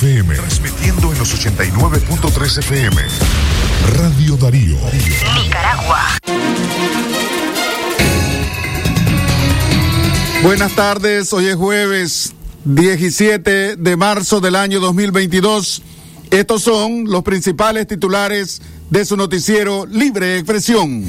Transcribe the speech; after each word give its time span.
FM, 0.00 0.34
transmitiendo 0.34 1.12
en 1.12 1.18
los 1.18 1.34
89.3 1.34 2.58
FM. 2.60 3.02
Radio 3.98 4.36
Darío. 4.38 4.78
Nicaragua. 5.34 6.06
Buenas 10.42 10.74
tardes, 10.74 11.30
hoy 11.34 11.48
es 11.48 11.56
jueves 11.56 12.32
17 12.64 13.76
de 13.76 13.96
marzo 13.98 14.40
del 14.40 14.56
año 14.56 14.80
2022. 14.80 15.82
Estos 16.30 16.62
son 16.62 17.04
los 17.04 17.22
principales 17.22 17.86
titulares 17.86 18.62
de 18.88 19.04
su 19.04 19.18
noticiero 19.18 19.84
Libre 19.84 20.38
Expresión. 20.38 21.04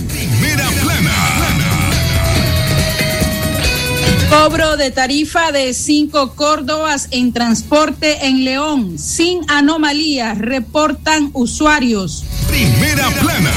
Cobro 4.32 4.77
de 4.77 4.91
tarifa 4.91 5.52
de 5.52 5.73
cinco 5.73 6.36
Córdobas 6.36 7.09
en 7.11 7.34
transporte 7.34 8.27
en 8.27 8.45
León, 8.45 8.98
sin 8.98 9.41
anomalías, 9.50 10.38
reportan 10.38 11.31
usuarios. 11.34 12.23
Primera 12.48 13.09
plana. 13.09 13.52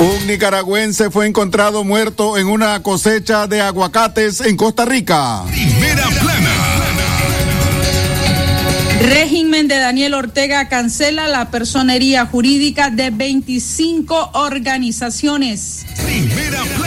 Un 0.00 0.26
nicaragüense 0.26 1.12
fue 1.12 1.28
encontrado 1.28 1.84
muerto 1.84 2.38
en 2.38 2.48
una 2.48 2.82
cosecha 2.82 3.46
de 3.46 3.60
aguacates 3.60 4.40
en 4.40 4.56
Costa 4.56 4.84
Rica. 4.84 5.44
Primera 5.46 6.08
plana. 6.08 6.50
Régimen 9.00 9.68
de 9.68 9.78
Daniel 9.78 10.14
Ortega 10.14 10.68
cancela 10.68 11.28
la 11.28 11.52
personería 11.52 12.26
jurídica 12.26 12.90
de 12.90 13.10
25 13.10 14.30
organizaciones. 14.34 15.86
Primera 16.04 16.64
plana. 16.64 16.81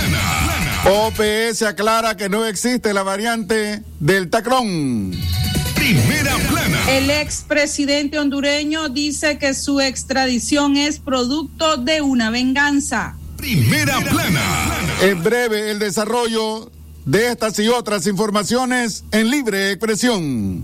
OPS 0.88 1.64
aclara 1.64 2.16
que 2.16 2.30
no 2.30 2.46
existe 2.46 2.94
la 2.94 3.02
variante 3.02 3.82
del 4.00 4.30
tacrón. 4.30 5.12
Primera 5.74 6.36
plana. 6.48 6.78
El 6.92 7.10
expresidente 7.10 8.20
hondureño 8.20 8.90
dice 8.90 9.40
que 9.40 9.56
su 9.56 9.82
extradición 9.82 10.78
es 10.78 11.00
producto 11.00 11.78
de 11.78 12.02
una 12.02 12.30
venganza. 12.30 13.18
Primera 13.36 14.00
plana. 14.02 14.44
En 15.02 15.24
breve, 15.24 15.72
el 15.72 15.80
desarrollo 15.80 16.72
de 17.06 17.32
estas 17.32 17.58
y 17.58 17.68
otras 17.68 18.06
informaciones 18.06 19.06
en 19.12 19.32
libre 19.32 19.72
expresión. 19.72 20.64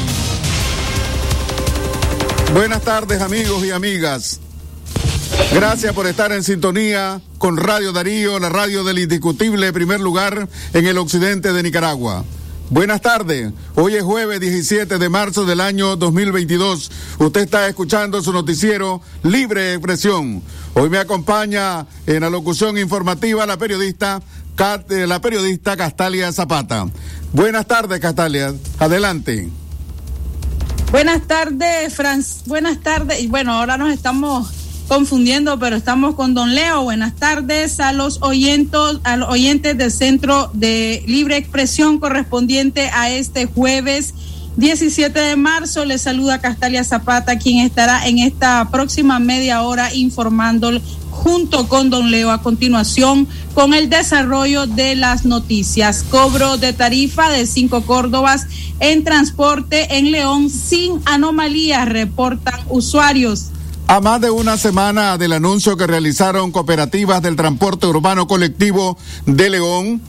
Buenas 2.53 2.81
tardes 2.81 3.21
amigos 3.21 3.63
y 3.65 3.71
amigas. 3.71 4.41
Gracias 5.53 5.93
por 5.93 6.05
estar 6.05 6.33
en 6.33 6.43
sintonía 6.43 7.21
con 7.37 7.55
Radio 7.55 7.93
Darío, 7.93 8.39
la 8.39 8.49
radio 8.49 8.83
del 8.83 8.99
indiscutible 8.99 9.71
primer 9.71 10.01
lugar 10.01 10.49
en 10.73 10.85
el 10.85 10.97
occidente 10.97 11.53
de 11.53 11.63
Nicaragua. 11.63 12.25
Buenas 12.69 12.99
tardes, 12.99 13.53
hoy 13.75 13.95
es 13.95 14.03
jueves 14.03 14.41
17 14.41 14.97
de 14.97 15.09
marzo 15.09 15.45
del 15.45 15.61
año 15.61 15.95
2022. 15.95 16.91
Usted 17.19 17.41
está 17.41 17.67
escuchando 17.67 18.21
su 18.21 18.33
noticiero 18.33 19.01
Libre 19.23 19.73
Expresión. 19.73 20.43
Hoy 20.73 20.89
me 20.89 20.97
acompaña 20.97 21.85
en 22.05 22.19
la 22.19 22.29
locución 22.29 22.77
informativa 22.77 23.45
la 23.45 23.57
periodista, 23.57 24.21
eh, 24.89 25.07
la 25.07 25.21
periodista 25.21 25.77
Castalia 25.77 26.33
Zapata. 26.33 26.85
Buenas 27.31 27.65
tardes, 27.65 28.01
Castalia. 28.01 28.53
Adelante. 28.77 29.60
Buenas 30.91 31.25
tardes, 31.25 31.93
Franz. 31.95 32.43
Buenas 32.47 32.81
tardes. 32.81 33.21
Y 33.21 33.27
bueno, 33.27 33.53
ahora 33.53 33.77
nos 33.77 33.93
estamos 33.93 34.51
confundiendo, 34.89 35.57
pero 35.57 35.77
estamos 35.77 36.15
con 36.15 36.33
Don 36.33 36.53
Leo. 36.53 36.83
Buenas 36.83 37.15
tardes 37.15 37.79
a 37.79 37.93
los 37.93 38.21
oyentes, 38.21 38.99
a 39.05 39.15
los 39.15 39.29
oyentes 39.29 39.77
del 39.77 39.89
Centro 39.89 40.51
de 40.53 41.01
Libre 41.07 41.37
Expresión 41.37 41.97
correspondiente 41.97 42.89
a 42.89 43.09
este 43.09 43.45
jueves 43.45 44.13
17 44.61 45.19
de 45.19 45.35
marzo. 45.37 45.85
Les 45.85 46.03
saluda 46.03 46.39
Castalia 46.39 46.83
Zapata, 46.83 47.39
quien 47.39 47.65
estará 47.65 48.07
en 48.07 48.19
esta 48.19 48.69
próxima 48.69 49.17
media 49.17 49.63
hora 49.63 49.91
informando 49.91 50.69
junto 51.09 51.67
con 51.67 51.89
Don 51.89 52.11
Leo 52.11 52.29
a 52.29 52.43
continuación 52.43 53.27
con 53.55 53.73
el 53.73 53.89
desarrollo 53.89 54.67
de 54.67 54.95
las 54.95 55.25
noticias. 55.25 56.03
Cobro 56.03 56.57
de 56.57 56.73
tarifa 56.73 57.31
de 57.31 57.47
cinco 57.47 57.81
Córdobas 57.87 58.45
en 58.79 59.03
transporte 59.03 59.97
en 59.97 60.11
León 60.11 60.51
sin 60.51 61.01
anomalías, 61.05 61.89
reportan 61.89 62.59
usuarios. 62.69 63.47
A 63.87 63.99
más 63.99 64.21
de 64.21 64.29
una 64.29 64.57
semana 64.57 65.17
del 65.17 65.33
anuncio 65.33 65.75
que 65.75 65.87
realizaron 65.87 66.51
cooperativas 66.51 67.23
del 67.23 67.35
transporte 67.35 67.87
urbano 67.87 68.27
colectivo 68.27 68.95
de 69.25 69.49
León 69.49 70.01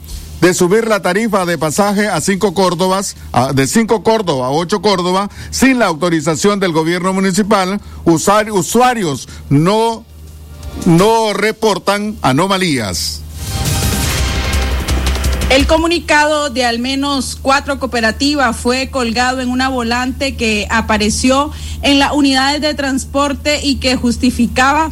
de 0.43 0.53
subir 0.53 0.89
la 0.89 1.01
tarifa 1.01 1.45
de 1.45 1.57
pasaje 1.57 2.09
a 2.09 2.19
cinco 2.19 2.53
Córdobas, 2.53 3.15
de 3.53 3.65
cinco 3.65 4.03
Córdoba 4.03 4.47
a 4.47 4.51
ocho 4.51 4.81
Córdoba, 4.81 5.29
sin 5.51 5.79
la 5.79 5.85
autorización 5.85 6.59
del 6.59 6.73
gobierno 6.73 7.13
municipal, 7.13 7.79
usuarios 8.03 9.29
no, 9.49 10.03
no 10.85 11.31
reportan 11.31 12.17
anomalías. 12.21 13.21
El 15.49 15.65
comunicado 15.65 16.49
de 16.49 16.65
al 16.65 16.79
menos 16.79 17.37
cuatro 17.41 17.79
cooperativas 17.79 18.57
fue 18.57 18.89
colgado 18.89 19.39
en 19.39 19.47
una 19.47 19.69
volante 19.69 20.35
que 20.35 20.67
apareció 20.69 21.51
en 21.83 21.99
las 21.99 22.11
unidades 22.11 22.59
de 22.59 22.73
transporte 22.73 23.61
y 23.63 23.75
que 23.75 23.95
justificaba 23.95 24.91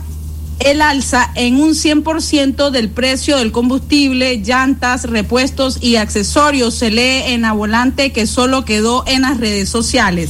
el 0.65 0.81
alza 0.81 1.31
en 1.35 1.61
un 1.61 1.71
100% 1.71 2.69
del 2.69 2.89
precio 2.89 3.37
del 3.37 3.51
combustible, 3.51 4.37
llantas, 4.37 5.03
repuestos 5.03 5.81
y 5.81 5.95
accesorios. 5.95 6.75
Se 6.75 6.91
lee 6.91 7.33
en 7.33 7.41
la 7.41 7.53
volante 7.53 8.11
que 8.11 8.27
solo 8.27 8.65
quedó 8.65 9.03
en 9.07 9.23
las 9.23 9.39
redes 9.39 9.69
sociales. 9.69 10.29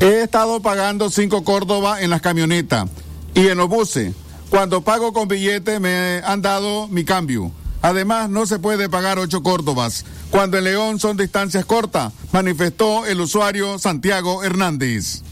He 0.00 0.22
estado 0.22 0.60
pagando 0.60 1.10
cinco 1.10 1.44
Córdoba 1.44 2.00
en 2.02 2.10
las 2.10 2.20
camionetas 2.20 2.88
y 3.34 3.48
en 3.48 3.58
los 3.58 3.68
buses. 3.68 4.12
Cuando 4.50 4.82
pago 4.82 5.12
con 5.12 5.28
billete 5.28 5.80
me 5.80 6.20
han 6.24 6.42
dado 6.42 6.88
mi 6.88 7.04
cambio. 7.04 7.52
Además, 7.80 8.30
no 8.30 8.46
se 8.46 8.58
puede 8.60 8.88
pagar 8.88 9.18
ocho 9.18 9.42
Córdobas. 9.42 10.04
Cuando 10.30 10.56
en 10.56 10.64
León 10.64 11.00
son 11.00 11.16
distancias 11.16 11.64
cortas, 11.64 12.12
manifestó 12.30 13.06
el 13.06 13.20
usuario 13.20 13.78
Santiago 13.78 14.44
Hernández. 14.44 15.22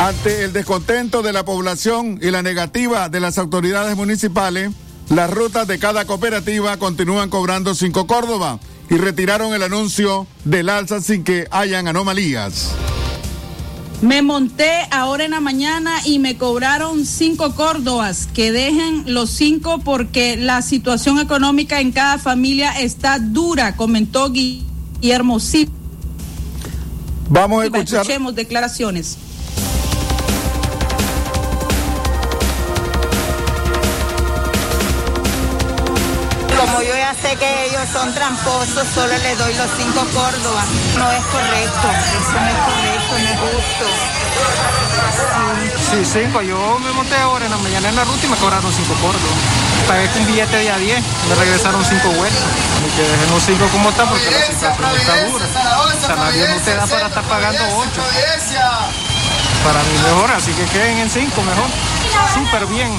Ante 0.00 0.44
el 0.44 0.54
descontento 0.54 1.20
de 1.20 1.34
la 1.34 1.44
población 1.44 2.18
y 2.22 2.30
la 2.30 2.40
negativa 2.40 3.10
de 3.10 3.20
las 3.20 3.36
autoridades 3.36 3.98
municipales, 3.98 4.70
las 5.10 5.28
rutas 5.28 5.68
de 5.68 5.78
cada 5.78 6.06
cooperativa 6.06 6.78
continúan 6.78 7.28
cobrando 7.28 7.74
cinco 7.74 8.06
Córdoba 8.06 8.60
y 8.88 8.96
retiraron 8.96 9.52
el 9.52 9.62
anuncio 9.62 10.26
del 10.46 10.70
alza 10.70 11.02
sin 11.02 11.22
que 11.22 11.48
hayan 11.50 11.86
anomalías. 11.86 12.70
Me 14.00 14.22
monté 14.22 14.70
ahora 14.90 15.26
en 15.26 15.32
la 15.32 15.40
mañana 15.40 16.00
y 16.06 16.18
me 16.18 16.38
cobraron 16.38 17.04
cinco 17.04 17.54
córdobas, 17.54 18.26
que 18.32 18.52
dejen 18.52 19.12
los 19.12 19.28
cinco 19.28 19.80
porque 19.80 20.38
la 20.38 20.62
situación 20.62 21.18
económica 21.18 21.78
en 21.78 21.92
cada 21.92 22.16
familia 22.16 22.72
está 22.80 23.18
dura, 23.18 23.76
comentó 23.76 24.30
Guillermo 24.30 25.40
Silva. 25.40 25.74
Vamos 27.28 27.62
a 27.62 27.66
escuchar. 27.66 28.00
Escuchemos 28.00 28.34
declaraciones. 28.34 29.18
Yo 36.82 36.96
ya 36.96 37.14
sé 37.14 37.36
que 37.36 37.66
ellos 37.66 37.88
son 37.92 38.14
tramposos, 38.14 38.88
solo 38.94 39.12
les 39.18 39.38
doy 39.38 39.54
los 39.54 39.70
cinco 39.76 40.00
Córdoba. 40.14 40.64
No 40.96 41.10
es 41.12 41.24
correcto, 41.26 41.88
eso 41.90 42.32
no 42.32 42.48
es 42.48 42.56
correcto, 42.56 43.18
no 43.18 43.28
es 43.28 43.38
justo. 43.40 43.84
Sí, 45.90 46.04
cinco. 46.04 46.40
Yo 46.40 46.78
me 46.78 46.90
monté 46.92 47.16
ahora 47.16 47.44
en 47.44 47.50
la 47.50 47.58
mañana 47.58 47.88
en 47.90 47.96
la 47.96 48.04
ruta 48.04 48.24
y 48.24 48.28
me 48.28 48.36
cobraron 48.36 48.72
cinco 48.72 48.94
Córdoba. 48.94 49.34
Pagué 49.88 50.08
con 50.08 50.26
billete 50.26 50.56
de 50.56 50.70
a 50.70 50.78
10, 50.78 51.04
me 51.28 51.34
regresaron 51.34 51.84
cinco 51.84 52.08
vueltas. 52.10 52.42
Y 52.86 52.96
que 52.96 53.02
dejen 53.02 53.30
los 53.30 53.42
cinco 53.42 53.66
como 53.72 53.90
está 53.90 54.04
porque 54.08 54.30
la 54.30 54.46
situación 54.46 54.96
está 54.96 55.24
dura. 55.28 55.46
El 55.92 56.00
salario 56.00 56.48
no 56.48 56.60
te 56.60 56.74
da 56.76 56.86
para 56.86 57.06
estar 57.08 57.24
pagando 57.24 57.62
ocho. 57.76 58.02
Para 59.64 59.82
mí 59.82 59.98
mejor, 60.02 60.30
así 60.30 60.52
que 60.52 60.64
queden 60.66 60.98
en 60.98 61.10
cinco 61.10 61.42
mejor. 61.42 61.68
Súper 62.34 62.66
bien. 62.66 62.90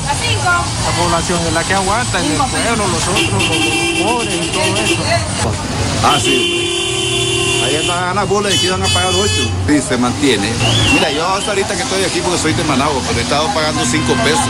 La 0.85 1.03
población 1.03 1.39
es 1.47 1.53
la 1.53 1.63
que 1.63 1.73
aguanta, 1.73 2.19
el 2.19 2.33
pueblo, 2.33 2.87
los 2.87 3.07
otros, 3.07 3.31
los, 3.31 3.43
los 3.43 4.11
pobres 4.11 4.35
y 4.35 4.49
todo 4.49 4.75
eso. 4.77 5.01
Ah, 6.03 6.19
sí. 6.19 6.90
Ahí 7.71 7.89
a 7.89 8.23
bolas 8.25 8.53
y 8.53 8.57
aquí 8.57 8.67
van 8.67 8.83
a 8.83 8.87
pagar 8.87 9.13
8. 9.15 9.31
Sí, 9.65 9.81
se 9.81 9.97
mantiene. 9.97 10.45
Mira, 10.93 11.09
yo 11.11 11.25
ahorita 11.25 11.73
que 11.73 11.83
estoy 11.83 12.03
aquí 12.03 12.19
porque 12.19 12.37
soy 12.37 12.51
de 12.51 12.65
Managua, 12.65 13.01
pero 13.07 13.19
he 13.19 13.23
estado 13.23 13.47
pagando 13.53 13.85
5 13.85 14.13
pesos 14.25 14.49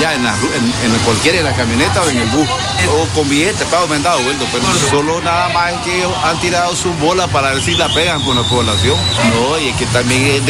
ya 0.00 0.14
en, 0.14 0.24
la, 0.24 0.34
en, 0.34 0.92
en 0.92 0.98
cualquiera, 1.04 1.38
en 1.38 1.44
la 1.44 1.54
camioneta 1.54 2.02
o 2.02 2.10
en 2.10 2.16
el 2.16 2.28
bus. 2.30 2.48
O 2.90 3.06
con 3.14 3.28
billetes, 3.28 3.64
pago 3.68 3.86
me 3.86 3.96
han 3.96 4.02
dado 4.02 4.20
vuelto, 4.22 4.44
pero 4.50 4.64
solo 4.90 5.20
nada 5.20 5.48
más 5.50 5.72
es 5.72 5.78
que 5.82 6.04
han 6.24 6.40
tirado 6.40 6.74
sus 6.74 6.98
bolas 6.98 7.28
para 7.30 7.52
ver 7.52 7.62
si 7.62 7.74
la 7.74 7.88
pegan 7.94 8.20
con 8.22 8.34
la 8.34 8.42
población. 8.42 8.96
No, 9.34 9.58
y 9.60 9.68
es 9.68 9.76
que 9.76 9.86
también 9.86 10.42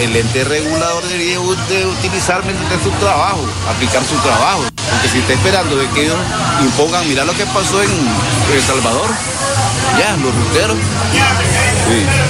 el, 0.00 0.16
ente 0.16 0.42
regulador 0.42 1.04
debería 1.04 1.38
de 1.38 1.86
utilizar 1.86 2.42
su 2.82 2.90
trabajo, 2.98 3.46
aplicar 3.68 4.02
su 4.04 4.16
trabajo. 4.16 4.64
Porque 4.90 5.08
si 5.08 5.18
está 5.18 5.34
esperando 5.34 5.76
de 5.76 5.88
que 5.90 6.04
ellos 6.04 6.18
impongan, 6.62 7.08
mira 7.08 7.24
lo 7.24 7.32
que 7.34 7.46
pasó 7.46 7.80
en 7.82 7.90
El 8.52 8.62
Salvador, 8.62 9.08
ya, 9.98 10.16
los 10.16 10.34
ruteros. 10.34 10.76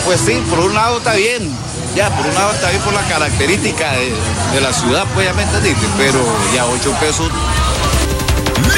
Pues 0.05 0.21
sí, 0.21 0.43
por 0.51 0.61
un 0.61 0.75
lado 0.75 0.99
está 0.99 1.15
bien, 1.15 1.51
ya, 1.95 2.11
por 2.11 2.27
un 2.27 2.35
lado 2.35 2.53
está 2.53 2.71
bien 2.71 2.83
por 2.83 2.93
la 2.93 3.03
característica 3.03 3.93
de, 3.93 4.61
la 4.61 4.73
ciudad, 4.73 5.07
pues 5.15 5.27
ya 5.27 5.35
me 5.35 5.43
entendiste, 5.43 5.87
pero 5.97 6.21
ya 6.55 6.67
8 6.67 6.97
pesos 7.01 7.31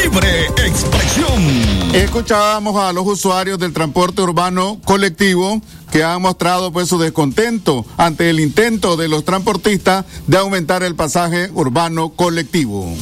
libre 0.02 0.46
expresión. 0.66 1.94
Escuchábamos 1.94 2.76
a 2.76 2.92
los 2.92 3.06
usuarios 3.06 3.58
del 3.58 3.72
transporte 3.72 4.22
urbano 4.22 4.78
colectivo 4.84 5.60
que 5.90 6.04
han 6.04 6.22
mostrado 6.22 6.72
pues 6.72 6.88
su 6.88 6.98
descontento 6.98 7.84
ante 7.96 8.30
el 8.30 8.40
intento 8.40 8.96
de 8.96 9.08
los 9.08 9.24
transportistas 9.24 10.04
de 10.26 10.36
aumentar 10.36 10.82
el 10.82 10.94
pasaje 10.94 11.50
urbano 11.54 12.10
colectivo. 12.10 12.94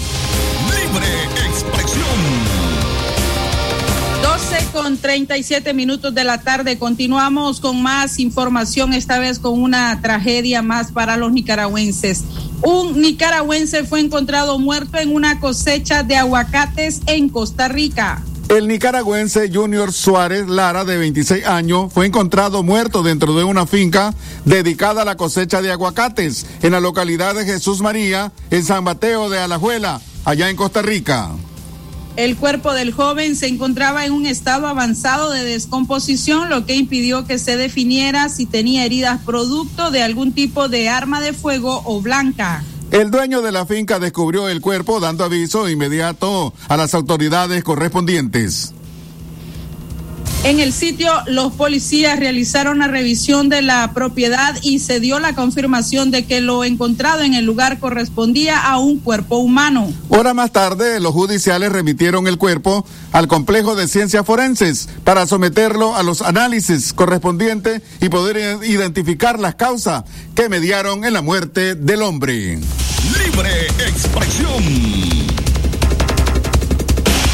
Con 4.74 4.98
37 4.98 5.72
minutos 5.72 6.12
de 6.14 6.24
la 6.24 6.38
tarde. 6.38 6.78
Continuamos 6.78 7.60
con 7.60 7.80
más 7.80 8.18
información, 8.18 8.92
esta 8.92 9.20
vez 9.20 9.38
con 9.38 9.62
una 9.62 10.00
tragedia 10.02 10.62
más 10.62 10.90
para 10.90 11.16
los 11.16 11.32
nicaragüenses. 11.32 12.24
Un 12.60 13.00
nicaragüense 13.00 13.84
fue 13.84 14.00
encontrado 14.00 14.58
muerto 14.58 14.98
en 14.98 15.14
una 15.14 15.38
cosecha 15.38 16.02
de 16.02 16.16
aguacates 16.16 17.02
en 17.06 17.28
Costa 17.28 17.68
Rica. 17.68 18.20
El 18.48 18.66
nicaragüense 18.66 19.48
Junior 19.48 19.92
Suárez 19.92 20.48
Lara, 20.48 20.84
de 20.84 20.98
26 20.98 21.46
años, 21.46 21.92
fue 21.92 22.06
encontrado 22.06 22.64
muerto 22.64 23.04
dentro 23.04 23.36
de 23.36 23.44
una 23.44 23.66
finca 23.66 24.12
dedicada 24.44 25.02
a 25.02 25.04
la 25.04 25.16
cosecha 25.16 25.62
de 25.62 25.70
aguacates 25.70 26.46
en 26.62 26.72
la 26.72 26.80
localidad 26.80 27.36
de 27.36 27.44
Jesús 27.44 27.80
María, 27.80 28.32
en 28.50 28.64
San 28.64 28.82
Mateo 28.82 29.30
de 29.30 29.38
Alajuela, 29.38 30.00
allá 30.24 30.50
en 30.50 30.56
Costa 30.56 30.82
Rica. 30.82 31.30
El 32.16 32.36
cuerpo 32.36 32.72
del 32.72 32.92
joven 32.92 33.34
se 33.34 33.48
encontraba 33.48 34.06
en 34.06 34.12
un 34.12 34.24
estado 34.24 34.68
avanzado 34.68 35.30
de 35.30 35.42
descomposición, 35.42 36.48
lo 36.48 36.64
que 36.64 36.76
impidió 36.76 37.26
que 37.26 37.40
se 37.40 37.56
definiera 37.56 38.28
si 38.28 38.46
tenía 38.46 38.84
heridas 38.84 39.20
producto 39.24 39.90
de 39.90 40.02
algún 40.02 40.32
tipo 40.32 40.68
de 40.68 40.88
arma 40.88 41.20
de 41.20 41.32
fuego 41.32 41.82
o 41.84 42.00
blanca. 42.00 42.62
El 42.92 43.10
dueño 43.10 43.42
de 43.42 43.50
la 43.50 43.66
finca 43.66 43.98
descubrió 43.98 44.48
el 44.48 44.60
cuerpo 44.60 45.00
dando 45.00 45.24
aviso 45.24 45.68
inmediato 45.68 46.54
a 46.68 46.76
las 46.76 46.94
autoridades 46.94 47.64
correspondientes. 47.64 48.72
En 50.44 50.60
el 50.60 50.74
sitio, 50.74 51.10
los 51.26 51.54
policías 51.54 52.18
realizaron 52.18 52.80
la 52.80 52.86
revisión 52.86 53.48
de 53.48 53.62
la 53.62 53.94
propiedad 53.94 54.54
y 54.60 54.78
se 54.78 55.00
dio 55.00 55.18
la 55.18 55.34
confirmación 55.34 56.10
de 56.10 56.26
que 56.26 56.42
lo 56.42 56.64
encontrado 56.64 57.22
en 57.22 57.32
el 57.32 57.46
lugar 57.46 57.78
correspondía 57.80 58.60
a 58.60 58.76
un 58.76 58.98
cuerpo 58.98 59.38
humano. 59.38 59.90
Hora 60.10 60.34
más 60.34 60.52
tarde, 60.52 61.00
los 61.00 61.14
judiciales 61.14 61.72
remitieron 61.72 62.26
el 62.26 62.36
cuerpo 62.36 62.84
al 63.12 63.26
complejo 63.26 63.74
de 63.74 63.88
ciencias 63.88 64.26
forenses 64.26 64.90
para 65.02 65.26
someterlo 65.26 65.96
a 65.96 66.02
los 66.02 66.20
análisis 66.20 66.92
correspondientes 66.92 67.80
y 68.02 68.10
poder 68.10 68.62
identificar 68.66 69.40
las 69.40 69.54
causas 69.54 70.04
que 70.34 70.50
mediaron 70.50 71.06
en 71.06 71.14
la 71.14 71.22
muerte 71.22 71.74
del 71.74 72.02
hombre. 72.02 72.58
Libre 73.18 73.66
expresión. 73.86 75.23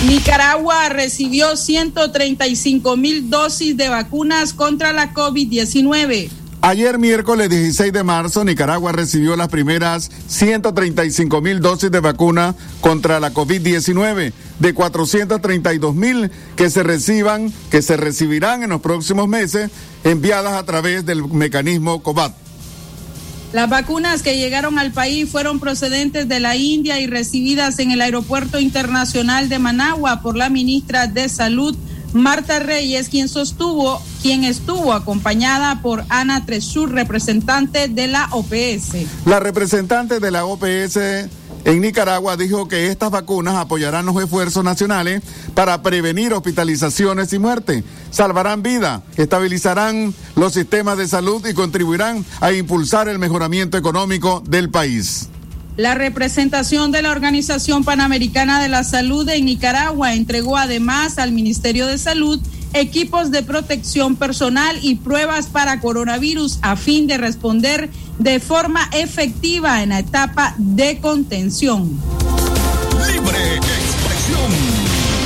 Nicaragua 0.06 0.88
recibió 0.88 1.58
135 1.58 2.97
mil 2.97 3.29
dosis 3.29 3.76
de 3.76 3.91
vacunas 3.91 4.55
contra 4.55 4.94
la 4.94 5.12
COVID-19. 5.12 6.31
Ayer 6.62 6.99
miércoles 6.99 7.50
16 7.50 7.93
de 7.93 8.02
marzo, 8.02 8.43
Nicaragua 8.43 8.93
recibió 8.93 9.37
las 9.37 9.49
primeras 9.49 10.11
135 10.26 11.43
mil 11.43 11.61
dosis 11.61 11.91
de 11.91 12.00
vacuna 12.00 12.55
contra 12.81 13.20
la 13.20 13.35
COVID-19, 13.35 14.32
de 14.58 14.75
432 14.75 15.94
mil 15.94 16.31
que 16.56 16.70
se 16.70 16.82
reciban, 16.82 17.53
que 17.70 17.82
se 17.82 17.99
recibirán 17.99 18.62
en 18.62 18.70
los 18.70 18.81
próximos 18.81 19.29
meses, 19.29 19.70
enviadas 20.05 20.55
a 20.55 20.64
través 20.64 21.05
del 21.05 21.29
mecanismo 21.29 22.03
COVAT. 22.03 22.50
Las 23.52 23.69
vacunas 23.69 24.23
que 24.23 24.37
llegaron 24.37 24.79
al 24.79 24.93
país 24.93 25.29
fueron 25.29 25.58
procedentes 25.58 26.29
de 26.29 26.38
la 26.38 26.55
India 26.55 27.00
y 27.00 27.08
recibidas 27.08 27.81
en 27.81 27.91
el 27.91 28.00
Aeropuerto 28.00 28.61
Internacional 28.61 29.49
de 29.49 29.58
Managua 29.58 30.23
por 30.23 30.37
la 30.37 30.49
ministra 30.49 31.08
de 31.08 31.29
Salud, 31.29 31.76
Marta 32.12 32.61
Reyes, 32.61 33.08
quien 33.08 33.29
sostuvo, 33.29 34.00
quien 34.23 34.44
estuvo 34.44 34.93
acompañada 34.93 35.82
por 35.82 36.05
Ana 36.11 36.47
Tresur, 36.47 36.93
representante 36.93 37.88
de 37.88 38.06
la 38.06 38.29
OPS. 38.31 39.26
La 39.26 39.41
representante 39.41 40.20
de 40.20 40.31
la 40.31 40.44
OPS 40.44 40.99
en 41.64 41.80
Nicaragua 41.80 42.36
dijo 42.36 42.68
que 42.68 42.86
estas 42.86 43.10
vacunas 43.10 43.54
apoyarán 43.56 44.06
los 44.06 44.22
esfuerzos 44.22 44.64
nacionales 44.64 45.22
para 45.54 45.82
prevenir 45.82 46.32
hospitalizaciones 46.32 47.32
y 47.32 47.38
muerte, 47.38 47.84
salvarán 48.10 48.62
vida, 48.62 49.02
estabilizarán 49.16 50.14
los 50.36 50.54
sistemas 50.54 50.96
de 50.98 51.08
salud 51.08 51.46
y 51.46 51.54
contribuirán 51.54 52.24
a 52.40 52.52
impulsar 52.52 53.08
el 53.08 53.18
mejoramiento 53.18 53.76
económico 53.76 54.42
del 54.46 54.70
país. 54.70 55.28
La 55.76 55.94
representación 55.94 56.92
de 56.92 57.02
la 57.02 57.10
Organización 57.10 57.84
Panamericana 57.84 58.60
de 58.60 58.68
la 58.68 58.84
Salud 58.84 59.28
en 59.28 59.46
Nicaragua 59.46 60.14
entregó 60.14 60.56
además 60.56 61.18
al 61.18 61.32
Ministerio 61.32 61.86
de 61.86 61.96
Salud 61.96 62.40
equipos 62.72 63.30
de 63.30 63.42
protección 63.42 64.16
personal 64.16 64.78
y 64.82 64.96
pruebas 64.96 65.46
para 65.46 65.80
coronavirus 65.80 66.58
a 66.62 66.76
fin 66.76 67.06
de 67.06 67.18
responder 67.18 67.90
de 68.20 68.38
forma 68.38 68.88
efectiva 68.93 69.82
en 69.82 69.88
la 69.88 70.00
etapa 70.00 70.55
de 70.58 71.00
contención. 71.00 71.99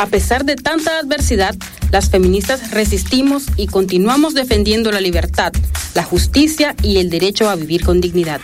A 0.00 0.06
pesar 0.06 0.46
de 0.46 0.56
tanta 0.56 0.98
adversidad, 0.98 1.54
las 1.90 2.08
feministas 2.08 2.70
resistimos 2.70 3.44
y 3.56 3.66
continuamos 3.66 4.32
defendiendo 4.32 4.90
la 4.90 5.00
libertad, 5.02 5.52
la 5.92 6.04
justicia 6.04 6.74
y 6.82 6.96
el 6.96 7.10
derecho 7.10 7.50
a 7.50 7.54
vivir 7.54 7.84
con 7.84 8.00
dignidad. 8.00 8.40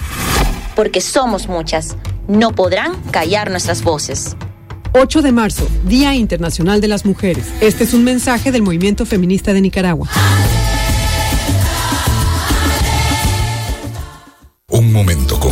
Porque 0.75 1.01
somos 1.01 1.49
muchas 1.49 1.97
no 2.29 2.53
podrán 2.53 3.01
callar 3.11 3.51
nuestras 3.51 3.83
voces. 3.83 4.37
8 4.93 5.23
de 5.23 5.33
marzo, 5.33 5.67
Día 5.87 6.15
Internacional 6.15 6.83
de 6.83 6.89
las 6.89 7.07
Mujeres. 7.07 7.47
Este 7.63 7.85
es 7.85 7.95
un 7.95 8.05
mensaje 8.05 8.53
del 8.53 8.61
movimiento 8.61 9.07
feminista 9.07 9.55
de 9.55 9.63
Nicaragua. 9.63 10.11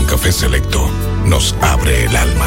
Café 0.07 0.33
Selecto 0.33 0.87
nos 1.27 1.55
abre 1.61 2.05
el 2.05 2.15
alma. 2.15 2.47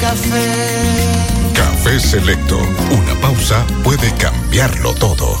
café. 0.00 0.44
Café 1.54 2.00
Selecto. 2.00 2.58
Una 2.90 3.14
pausa 3.20 3.64
puede 3.82 4.12
cambiarlo 4.14 4.94
todo. 4.94 5.40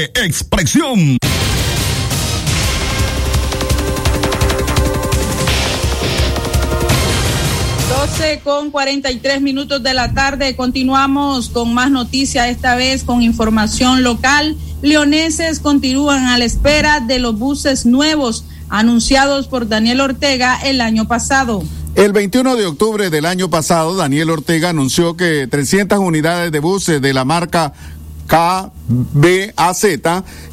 Libre 0.00 0.12
expresión. 0.14 1.18
con 8.44 8.70
43 8.70 9.40
minutos 9.40 9.82
de 9.82 9.92
la 9.92 10.12
tarde. 10.14 10.54
Continuamos 10.54 11.48
con 11.48 11.74
más 11.74 11.90
noticias, 11.90 12.48
esta 12.48 12.76
vez 12.76 13.02
con 13.02 13.22
información 13.22 14.02
local. 14.02 14.56
Leoneses 14.82 15.58
continúan 15.58 16.26
a 16.26 16.38
la 16.38 16.44
espera 16.44 17.00
de 17.00 17.18
los 17.18 17.38
buses 17.38 17.86
nuevos 17.86 18.44
anunciados 18.68 19.48
por 19.48 19.68
Daniel 19.68 20.00
Ortega 20.00 20.60
el 20.64 20.80
año 20.80 21.08
pasado. 21.08 21.64
El 21.96 22.12
21 22.12 22.56
de 22.56 22.66
octubre 22.66 23.10
del 23.10 23.26
año 23.26 23.50
pasado, 23.50 23.96
Daniel 23.96 24.30
Ortega 24.30 24.68
anunció 24.68 25.16
que 25.16 25.48
300 25.48 25.98
unidades 25.98 26.52
de 26.52 26.60
buses 26.60 27.02
de 27.02 27.12
la 27.12 27.24
marca 27.24 27.72
KBAZ 28.30 29.84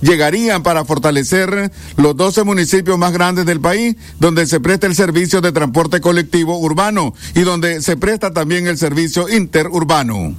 llegarían 0.01 0.63
para 0.63 0.83
fortalecer 0.83 1.71
los 1.95 2.17
12 2.17 2.43
municipios 2.43 2.97
más 2.97 3.13
grandes 3.13 3.45
del 3.45 3.61
país, 3.61 3.95
donde 4.19 4.47
se 4.47 4.59
presta 4.59 4.87
el 4.87 4.95
servicio 4.95 5.41
de 5.41 5.51
transporte 5.51 6.01
colectivo 6.01 6.57
urbano 6.57 7.13
y 7.35 7.41
donde 7.41 7.83
se 7.83 7.95
presta 7.95 8.33
también 8.33 8.65
el 8.65 8.79
servicio 8.79 9.29
interurbano. 9.29 10.33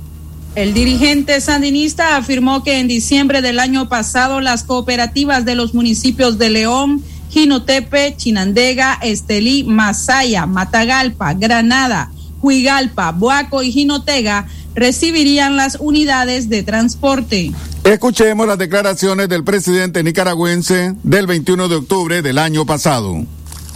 El 0.57 0.75
dirigente 0.75 1.41
sandinista 1.41 2.17
afirmó 2.17 2.65
que 2.65 2.81
en 2.81 2.89
diciembre 2.89 3.41
del 3.41 3.61
año 3.61 3.89
pasado 3.89 4.41
las 4.41 4.65
cooperativas 4.65 5.45
de 5.45 5.55
los 5.55 5.75
municipios 5.75 6.39
de 6.39 6.51
León, 6.51 7.05
Jinotepe, 7.31 8.17
Chinandega, 8.17 8.99
Estelí, 9.01 9.63
Masaya, 9.63 10.47
Matagalpa, 10.47 11.35
Granada, 11.35 12.11
Huigalpa, 12.41 13.13
Boaco 13.13 13.63
y 13.63 13.73
Jinotega 13.73 14.47
recibirían 14.75 15.57
las 15.57 15.77
unidades 15.81 16.49
de 16.49 16.63
transporte. 16.63 17.53
Escuchemos 17.85 18.47
las 18.47 18.59
declaraciones 18.59 19.29
del 19.29 19.45
presidente 19.45 20.03
nicaragüense 20.03 20.95
del 21.03 21.27
21 21.27 21.69
de 21.69 21.77
octubre 21.77 22.23
del 22.23 22.39
año 22.39 22.67
pasado. 22.67 23.25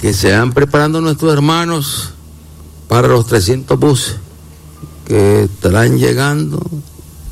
Que 0.00 0.12
se 0.12 0.32
van 0.32 0.52
preparando 0.52 1.00
nuestros 1.00 1.32
hermanos 1.32 2.10
para 2.88 3.08
los 3.08 3.26
300 3.26 3.78
buses 3.78 4.16
que 5.06 5.44
estarán 5.44 5.98
llegando 5.98 6.60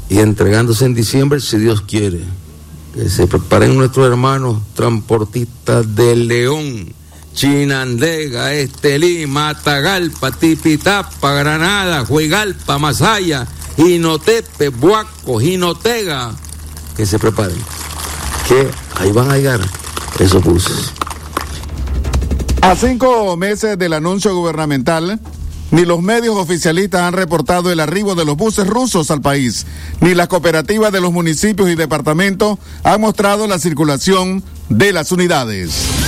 y 0.08 0.18
entregándose 0.18 0.84
en 0.84 0.94
diciembre 0.94 1.40
si 1.40 1.58
Dios 1.58 1.82
quiere. 1.82 2.20
Que 2.94 3.08
se 3.08 3.26
preparen 3.26 3.76
nuestros 3.76 4.06
hermanos 4.06 4.58
transportistas 4.74 5.94
de 5.94 6.16
León, 6.16 6.92
Chinandega, 7.34 8.52
Estelí, 8.52 9.26
Matagalpa, 9.26 10.30
Tipitapa, 10.30 11.32
Granada, 11.32 12.04
Juegalpa, 12.04 12.78
Masaya, 12.78 13.46
Jinotepe, 13.76 14.68
Buaco, 14.68 15.40
Jinotega, 15.40 16.34
que 16.96 17.06
se 17.06 17.18
preparen. 17.18 17.56
Que 18.48 18.68
ahí 18.96 19.12
van 19.12 19.30
a 19.30 19.36
llegar 19.36 19.60
esos 20.18 20.42
buses. 20.42 20.92
A 22.62 22.76
cinco 22.76 23.36
meses 23.36 23.78
del 23.78 23.94
anuncio 23.94 24.34
gubernamental, 24.34 25.18
ni 25.70 25.84
los 25.84 26.02
medios 26.02 26.36
oficialistas 26.36 27.02
han 27.02 27.14
reportado 27.14 27.70
el 27.70 27.80
arribo 27.80 28.14
de 28.14 28.24
los 28.24 28.36
buses 28.36 28.66
rusos 28.66 29.10
al 29.10 29.20
país, 29.20 29.66
ni 30.00 30.14
las 30.14 30.28
cooperativas 30.28 30.92
de 30.92 31.00
los 31.00 31.12
municipios 31.12 31.70
y 31.70 31.74
departamentos 31.76 32.58
han 32.82 33.00
mostrado 33.00 33.46
la 33.46 33.58
circulación 33.58 34.42
de 34.68 34.92
las 34.92 35.12
unidades. 35.12 35.99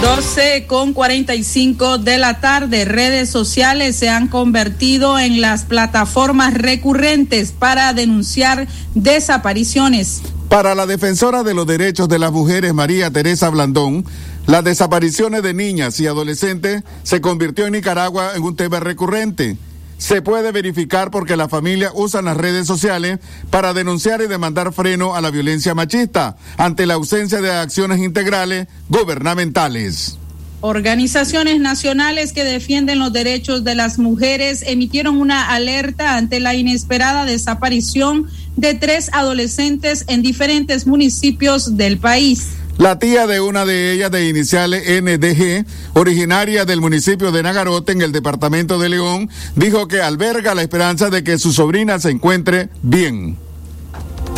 12 0.00 0.66
con 0.68 0.92
45 0.92 1.98
de 1.98 2.18
la 2.18 2.40
tarde, 2.40 2.84
redes 2.84 3.30
sociales 3.30 3.96
se 3.96 4.08
han 4.08 4.28
convertido 4.28 5.18
en 5.18 5.40
las 5.40 5.64
plataformas 5.64 6.54
recurrentes 6.54 7.50
para 7.50 7.92
denunciar 7.92 8.68
desapariciones. 8.94 10.22
Para 10.48 10.76
la 10.76 10.86
defensora 10.86 11.42
de 11.42 11.52
los 11.52 11.66
derechos 11.66 12.08
de 12.08 12.20
las 12.20 12.30
mujeres, 12.30 12.72
María 12.72 13.10
Teresa 13.10 13.48
Blandón, 13.48 14.04
las 14.46 14.62
desapariciones 14.62 15.42
de 15.42 15.52
niñas 15.52 15.98
y 15.98 16.06
adolescentes 16.06 16.84
se 17.02 17.20
convirtió 17.20 17.66
en 17.66 17.72
Nicaragua 17.72 18.32
en 18.36 18.44
un 18.44 18.54
tema 18.54 18.78
recurrente 18.78 19.56
se 19.98 20.22
puede 20.22 20.52
verificar 20.52 21.10
porque 21.10 21.36
la 21.36 21.48
familia 21.48 21.90
usa 21.92 22.22
las 22.22 22.36
redes 22.36 22.66
sociales 22.66 23.18
para 23.50 23.74
denunciar 23.74 24.22
y 24.22 24.28
demandar 24.28 24.72
freno 24.72 25.14
a 25.14 25.20
la 25.20 25.30
violencia 25.30 25.74
machista 25.74 26.36
ante 26.56 26.86
la 26.86 26.94
ausencia 26.94 27.40
de 27.40 27.50
acciones 27.50 27.98
integrales 27.98 28.68
gubernamentales. 28.88 30.16
Organizaciones 30.60 31.60
nacionales 31.60 32.32
que 32.32 32.42
defienden 32.42 32.98
los 32.98 33.12
derechos 33.12 33.62
de 33.62 33.76
las 33.76 33.98
mujeres 33.98 34.62
emitieron 34.66 35.20
una 35.20 35.50
alerta 35.50 36.16
ante 36.16 36.40
la 36.40 36.54
inesperada 36.54 37.24
desaparición 37.24 38.26
de 38.56 38.74
tres 38.74 39.08
adolescentes 39.12 40.04
en 40.08 40.22
diferentes 40.22 40.86
municipios 40.86 41.76
del 41.76 41.98
país. 41.98 42.48
La 42.78 43.00
tía 43.00 43.26
de 43.26 43.40
una 43.40 43.64
de 43.64 43.92
ellas 43.92 44.12
de 44.12 44.28
iniciales 44.28 44.84
NDG, 45.02 45.66
originaria 45.94 46.64
del 46.64 46.80
municipio 46.80 47.32
de 47.32 47.42
Nagarote 47.42 47.90
en 47.90 48.02
el 48.02 48.12
departamento 48.12 48.78
de 48.78 48.88
León, 48.88 49.28
dijo 49.56 49.88
que 49.88 50.00
alberga 50.00 50.54
la 50.54 50.62
esperanza 50.62 51.10
de 51.10 51.24
que 51.24 51.38
su 51.38 51.52
sobrina 51.52 51.98
se 51.98 52.10
encuentre 52.10 52.68
bien. 52.82 53.36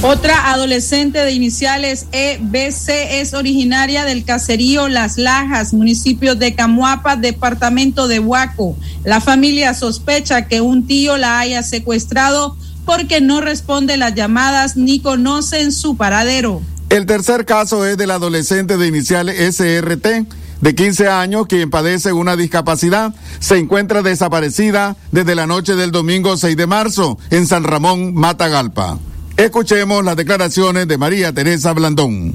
Otra 0.03 0.53
adolescente 0.53 1.19
de 1.19 1.33
iniciales 1.33 2.07
EBC 2.13 3.21
es 3.21 3.35
originaria 3.35 4.07
del 4.07 4.25
caserío 4.25 4.89
Las 4.89 5.19
Lajas, 5.19 5.75
municipio 5.75 6.35
de 6.35 6.55
Camuapa, 6.55 7.17
departamento 7.17 8.09
de 8.09 8.21
Huaco. 8.21 8.75
La 9.05 9.21
familia 9.21 9.75
sospecha 9.75 10.49
que 10.49 10.63
un 10.63 10.87
tío 10.87 11.19
la 11.19 11.41
haya 11.41 11.63
secuestrado 11.63 12.57
porque 12.87 13.21
no 13.21 13.43
responde 13.43 13.99
las 13.99 14.15
llamadas 14.15 14.79
ni 14.79 15.01
conocen 15.01 15.73
su 15.73 15.99
paradero. 15.99 16.63
El 16.91 17.07
tercer 17.07 17.45
caso 17.45 17.87
es 17.87 17.97
del 17.97 18.11
adolescente 18.11 18.77
de 18.77 18.89
iniciales 18.89 19.55
SRT, 19.55 20.27
de 20.61 20.75
15 20.75 21.07
años, 21.07 21.47
quien 21.47 21.71
padece 21.71 22.13
una 22.13 22.35
discapacidad, 22.35 23.15
se 23.39 23.59
encuentra 23.59 24.03
desaparecida 24.03 24.97
desde 25.13 25.37
la 25.37 25.47
noche 25.47 25.77
del 25.77 25.93
domingo 25.93 26.37
6 26.37 26.57
de 26.57 26.67
marzo 26.67 27.17
en 27.31 27.47
San 27.47 27.63
Ramón, 27.63 28.13
Matagalpa. 28.15 28.99
Escuchemos 29.37 30.05
las 30.05 30.17
declaraciones 30.17 30.89
de 30.89 30.99
María 30.99 31.33
Teresa 31.33 31.73
Blandón. 31.75 32.35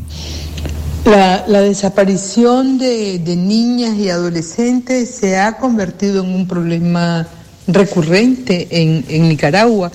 La, 1.03 1.43
desaparición 1.59 2.77
de, 2.77 3.19
de, 3.19 3.35
niñas 3.35 3.97
y 3.97 4.09
adolescentes 4.09 5.15
se 5.15 5.37
ha 5.37 5.57
convertido 5.57 6.23
en 6.23 6.33
un 6.33 6.47
problema 6.47 7.27
recurrente 7.67 8.69
en, 8.71 9.03
en 9.09 9.27
Nicaragua. 9.27 9.91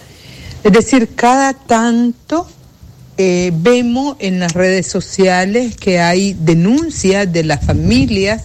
Es 0.62 0.70
decir, 0.70 1.14
cada 1.16 1.54
tanto 1.54 2.46
eh, 3.18 3.52
vemos 3.54 4.16
en 4.18 4.40
las 4.40 4.52
redes 4.52 4.86
sociales 4.86 5.76
que 5.76 6.00
hay 6.00 6.34
denuncias 6.34 7.30
de 7.32 7.44
las 7.44 7.64
familias 7.64 8.44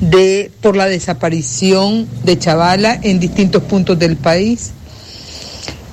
de, 0.00 0.50
por 0.60 0.76
la 0.76 0.86
desaparición 0.86 2.08
de 2.24 2.38
Chavala 2.38 2.98
en 3.02 3.20
distintos 3.20 3.62
puntos 3.62 3.98
del 3.98 4.16
país. 4.16 4.72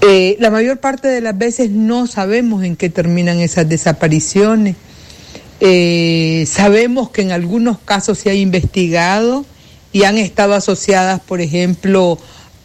Eh, 0.01 0.37
la 0.39 0.49
mayor 0.49 0.79
parte 0.79 1.07
de 1.07 1.21
las 1.21 1.37
veces 1.37 1.71
no 1.71 2.07
sabemos 2.07 2.63
en 2.63 2.75
qué 2.75 2.89
terminan 2.89 3.39
esas 3.39 3.67
desapariciones 3.67 4.75
eh, 5.59 6.45
sabemos 6.47 7.09
que 7.09 7.23
en 7.23 7.31
algunos 7.31 7.79
casos 7.79 8.19
se 8.19 8.29
ha 8.29 8.33
investigado 8.33 9.45
y 9.91 10.03
han 10.03 10.17
estado 10.17 10.53
asociadas, 10.53 11.19
por 11.19 11.41
ejemplo, 11.41 12.19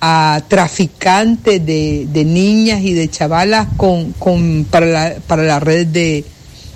a 0.04 0.42
traficantes 0.48 1.64
de, 1.64 2.24
niñas 2.26 2.82
y 2.82 2.92
de 2.92 3.08
chavalas 3.08 3.68
con, 3.76 4.10
con, 4.14 4.66
para, 4.68 4.86
la, 4.86 5.14
para 5.28 5.44
la 5.44 5.60
red 5.60 5.86
de, 5.86 6.24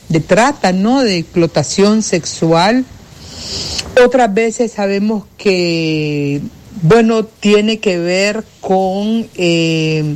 de 0.08 0.20
trata, 0.20 0.72
¿no? 0.72 1.02
De 1.02 1.18
explotación 1.18 2.04
sexual. 2.04 2.84
Otras 4.04 4.32
veces 4.32 4.70
sabemos 4.70 5.24
que, 5.36 6.40
bueno, 6.82 7.24
tiene 7.24 7.80
que 7.80 7.98
ver 7.98 8.44
con 8.60 9.26
eh, 9.34 10.14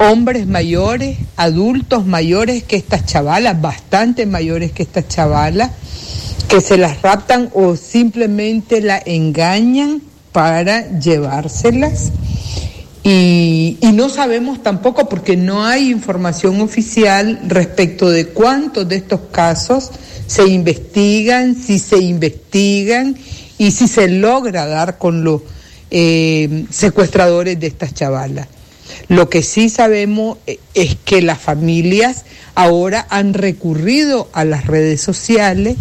hombres 0.00 0.48
mayores, 0.48 1.18
adultos 1.36 2.04
mayores 2.04 2.64
que 2.64 2.74
estas 2.74 3.06
chavalas, 3.06 3.60
bastante 3.60 4.26
mayores 4.26 4.72
que 4.72 4.82
estas 4.82 5.06
chavalas, 5.06 5.70
que 6.48 6.60
se 6.60 6.76
las 6.78 7.00
raptan 7.00 7.48
o 7.54 7.76
simplemente 7.76 8.80
la 8.80 9.00
engañan 9.06 10.02
para 10.34 10.98
llevárselas. 10.98 12.10
Y, 13.04 13.78
no 13.92 14.08
sabemos 14.08 14.60
tampoco 14.64 15.08
porque 15.08 15.36
no 15.36 15.64
hay 15.64 15.92
información 15.92 16.60
oficial 16.60 17.38
respecto 17.46 18.10
de 18.10 18.26
cuántos 18.26 18.88
de 18.88 18.96
estos 18.96 19.20
casos 19.30 19.92
se 20.26 20.48
investigan, 20.48 21.54
si 21.54 21.78
se 21.78 21.98
investigan 21.98 23.16
y 23.56 23.70
si 23.70 23.86
se 23.86 24.08
logra 24.08 24.66
dar 24.66 24.98
con 24.98 25.22
los 25.22 25.42
eh, 25.92 26.64
secuestradores 26.70 27.60
de 27.60 27.68
estas 27.68 27.94
chavalas. 27.94 28.48
Lo 29.06 29.30
que 29.30 29.44
sí 29.44 29.68
sabemos 29.68 30.38
es 30.74 30.96
que 31.04 31.22
las 31.22 31.38
familias 31.38 32.24
ahora 32.56 33.06
han 33.08 33.34
recurrido 33.34 34.28
a 34.32 34.44
las 34.44 34.66
redes 34.66 35.00
sociales. 35.00 35.76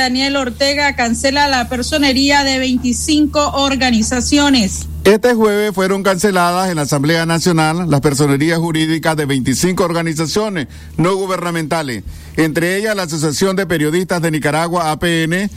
Daniel 0.00 0.36
Ortega 0.36 0.96
cancela 0.96 1.46
la 1.46 1.68
personería 1.68 2.42
de 2.42 2.58
25 2.58 3.50
organizaciones. 3.52 4.86
Este 5.04 5.34
jueves 5.34 5.74
fueron 5.74 6.02
canceladas 6.02 6.70
en 6.70 6.76
la 6.76 6.82
Asamblea 6.82 7.26
Nacional 7.26 7.90
las 7.90 8.00
personerías 8.00 8.58
jurídicas 8.58 9.14
de 9.14 9.26
25 9.26 9.84
organizaciones 9.84 10.68
no 10.96 11.16
gubernamentales, 11.16 12.02
entre 12.38 12.78
ellas 12.78 12.96
la 12.96 13.02
Asociación 13.02 13.56
de 13.56 13.66
Periodistas 13.66 14.22
de 14.22 14.30
Nicaragua, 14.30 14.90
APN, 14.90 15.50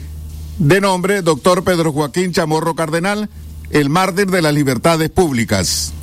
de 0.58 0.80
nombre 0.82 1.22
doctor 1.22 1.64
Pedro 1.64 1.90
Joaquín 1.92 2.32
Chamorro 2.32 2.74
Cardenal, 2.74 3.30
el 3.70 3.88
mártir 3.88 4.26
de 4.26 4.42
las 4.42 4.52
libertades 4.52 5.08
públicas. 5.08 5.94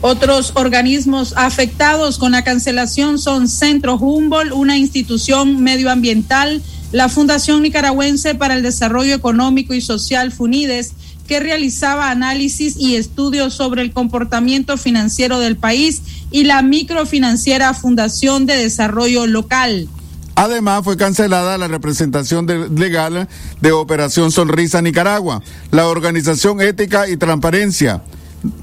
Otros 0.00 0.52
organismos 0.54 1.34
afectados 1.36 2.16
con 2.16 2.32
la 2.32 2.44
cancelación 2.44 3.18
son 3.18 3.46
Centro 3.46 3.96
Humboldt, 3.98 4.54
una 4.54 4.78
institución 4.78 5.62
medioambiental, 5.62 6.62
la 6.92 7.08
Fundación 7.08 7.62
Nicaragüense 7.62 8.34
para 8.34 8.54
el 8.54 8.62
Desarrollo 8.62 9.14
Económico 9.14 9.74
y 9.74 9.80
Social 9.80 10.32
FUNIDES, 10.32 10.92
que 11.26 11.38
realizaba 11.38 12.10
análisis 12.10 12.76
y 12.76 12.96
estudios 12.96 13.54
sobre 13.54 13.82
el 13.82 13.92
comportamiento 13.92 14.76
financiero 14.76 15.38
del 15.38 15.56
país, 15.56 16.02
y 16.32 16.44
la 16.44 16.62
microfinanciera 16.62 17.74
Fundación 17.74 18.46
de 18.46 18.56
Desarrollo 18.56 19.26
Local. 19.26 19.88
Además, 20.36 20.84
fue 20.84 20.96
cancelada 20.96 21.58
la 21.58 21.68
representación 21.68 22.46
legal 22.74 23.28
de 23.60 23.72
Operación 23.72 24.32
Sonrisa 24.32 24.80
Nicaragua, 24.80 25.42
la 25.70 25.86
Organización 25.86 26.60
Ética 26.60 27.08
y 27.08 27.16
Transparencia. 27.16 28.02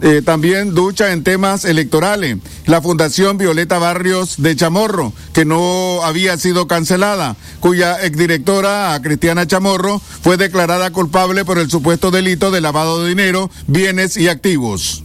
Eh, 0.02 0.24
también 0.26 0.74
ducha 0.74 1.12
en 1.12 1.24
temas 1.24 1.63
electorales. 1.63 2.38
La 2.66 2.82
Fundación 2.82 3.38
Violeta 3.38 3.78
Barrios 3.78 4.36
de 4.38 4.56
Chamorro, 4.56 5.13
que 5.34 5.46
no 5.46 6.04
había 6.04 6.36
sido 6.38 6.68
cancelada, 6.68 7.36
cuya 7.60 8.04
exdirectora, 8.04 9.00
Cristiana 9.04 9.46
Chamorro, 9.46 10.00
fue 10.00 10.38
declarada 10.38 10.90
culpable 10.92 11.46
por 11.46 11.60
el 11.60 11.70
supuesto 11.70 12.10
delito 12.10 12.50
de 12.50 12.62
lavado 12.62 13.04
de 13.04 13.10
dinero, 13.10 13.52
bienes 13.68 14.18
y 14.18 14.30
activos. 14.30 15.04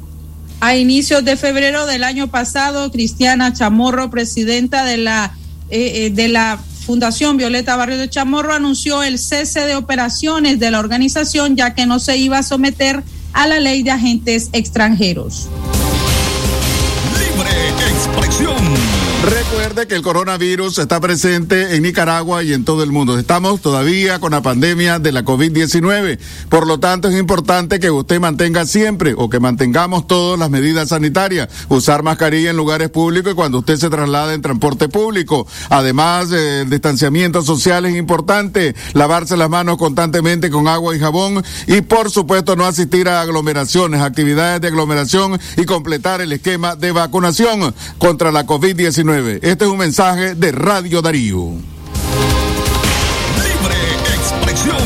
A 0.60 0.76
inicios 0.76 1.24
de 1.24 1.36
febrero 1.36 1.84
del 1.86 2.04
año 2.04 2.28
pasado, 2.28 2.90
Cristiana 2.90 3.52
Chamorro, 3.52 4.10
presidenta 4.10 4.84
de 4.84 4.96
la, 4.96 5.36
eh, 5.68 6.10
de 6.14 6.28
la 6.28 6.58
Fundación 6.86 7.36
Violeta 7.36 7.76
Barrios 7.76 7.98
de 7.98 8.08
Chamorro, 8.08 8.54
anunció 8.54 9.02
el 9.02 9.18
cese 9.18 9.60
de 9.66 9.76
operaciones 9.76 10.58
de 10.58 10.70
la 10.70 10.78
organización, 10.78 11.56
ya 11.56 11.74
que 11.74 11.84
no 11.84 11.98
se 11.98 12.16
iba 12.16 12.38
a 12.38 12.42
someter 12.42 13.02
a 13.32 13.46
la 13.46 13.60
ley 13.60 13.82
de 13.82 13.90
agentes 13.90 14.50
extranjeros. 14.52 15.48
Libre 17.18 17.50
expresión. 17.90 18.56
Recuerde 19.52 19.86
que 19.86 19.94
el 19.96 20.02
coronavirus 20.02 20.78
está 20.78 20.98
presente 20.98 21.76
en 21.76 21.82
Nicaragua 21.82 22.42
y 22.42 22.54
en 22.54 22.64
todo 22.64 22.82
el 22.82 22.90
mundo. 22.90 23.18
Estamos 23.18 23.60
todavía 23.60 24.18
con 24.18 24.32
la 24.32 24.40
pandemia 24.40 24.98
de 24.98 25.12
la 25.12 25.26
COVID-19. 25.26 26.18
Por 26.48 26.66
lo 26.66 26.80
tanto, 26.80 27.08
es 27.08 27.18
importante 27.18 27.78
que 27.78 27.90
usted 27.90 28.18
mantenga 28.18 28.64
siempre 28.64 29.14
o 29.14 29.28
que 29.28 29.40
mantengamos 29.40 30.06
todas 30.06 30.38
las 30.38 30.48
medidas 30.48 30.88
sanitarias. 30.88 31.50
Usar 31.68 32.02
mascarilla 32.02 32.48
en 32.48 32.56
lugares 32.56 32.88
públicos 32.88 33.32
y 33.32 33.34
cuando 33.34 33.58
usted 33.58 33.76
se 33.76 33.90
traslada 33.90 34.32
en 34.32 34.40
transporte 34.40 34.88
público. 34.88 35.46
Además, 35.68 36.32
el 36.32 36.70
distanciamiento 36.70 37.42
social 37.42 37.84
es 37.84 37.94
importante. 37.94 38.74
Lavarse 38.94 39.36
las 39.36 39.50
manos 39.50 39.76
constantemente 39.76 40.48
con 40.48 40.66
agua 40.66 40.96
y 40.96 40.98
jabón. 40.98 41.44
Y 41.66 41.82
por 41.82 42.10
supuesto, 42.10 42.56
no 42.56 42.64
asistir 42.64 43.06
a 43.06 43.20
aglomeraciones, 43.20 44.00
actividades 44.00 44.62
de 44.62 44.68
aglomeración 44.68 45.38
y 45.58 45.66
completar 45.66 46.22
el 46.22 46.32
esquema 46.32 46.74
de 46.74 46.90
vacunación 46.92 47.74
contra 47.98 48.32
la 48.32 48.46
COVID-19. 48.46 49.41
Este 49.42 49.64
es 49.64 49.70
un 49.72 49.78
mensaje 49.78 50.36
de 50.36 50.52
Radio 50.52 51.02
Darío. 51.02 51.48
Libre 53.36 53.74
expresión. 54.14 54.76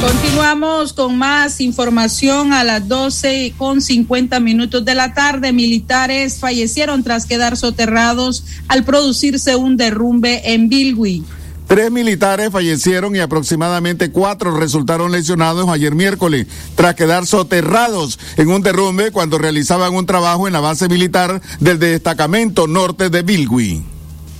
Continuamos 0.00 0.94
con 0.94 1.18
más 1.18 1.60
información 1.60 2.54
a 2.54 2.64
las 2.64 2.88
12 2.88 3.52
con 3.58 3.82
50 3.82 4.40
minutos 4.40 4.86
de 4.86 4.94
la 4.94 5.12
tarde. 5.12 5.52
Militares 5.52 6.38
fallecieron 6.38 7.04
tras 7.04 7.26
quedar 7.26 7.58
soterrados 7.58 8.46
al 8.68 8.84
producirse 8.84 9.54
un 9.54 9.76
derrumbe 9.76 10.54
en 10.54 10.70
Bilwi. 10.70 11.22
Tres 11.70 11.92
militares 11.92 12.50
fallecieron 12.50 13.14
y 13.14 13.20
aproximadamente 13.20 14.10
cuatro 14.10 14.56
resultaron 14.56 15.12
lesionados 15.12 15.68
ayer 15.68 15.94
miércoles 15.94 16.48
tras 16.74 16.96
quedar 16.96 17.28
soterrados 17.28 18.18
en 18.38 18.48
un 18.48 18.62
derrumbe 18.62 19.12
cuando 19.12 19.38
realizaban 19.38 19.94
un 19.94 20.04
trabajo 20.04 20.48
en 20.48 20.52
la 20.52 20.58
base 20.58 20.88
militar 20.88 21.40
del 21.60 21.78
destacamento 21.78 22.66
norte 22.66 23.08
de 23.08 23.22
Bilwi. 23.22 23.84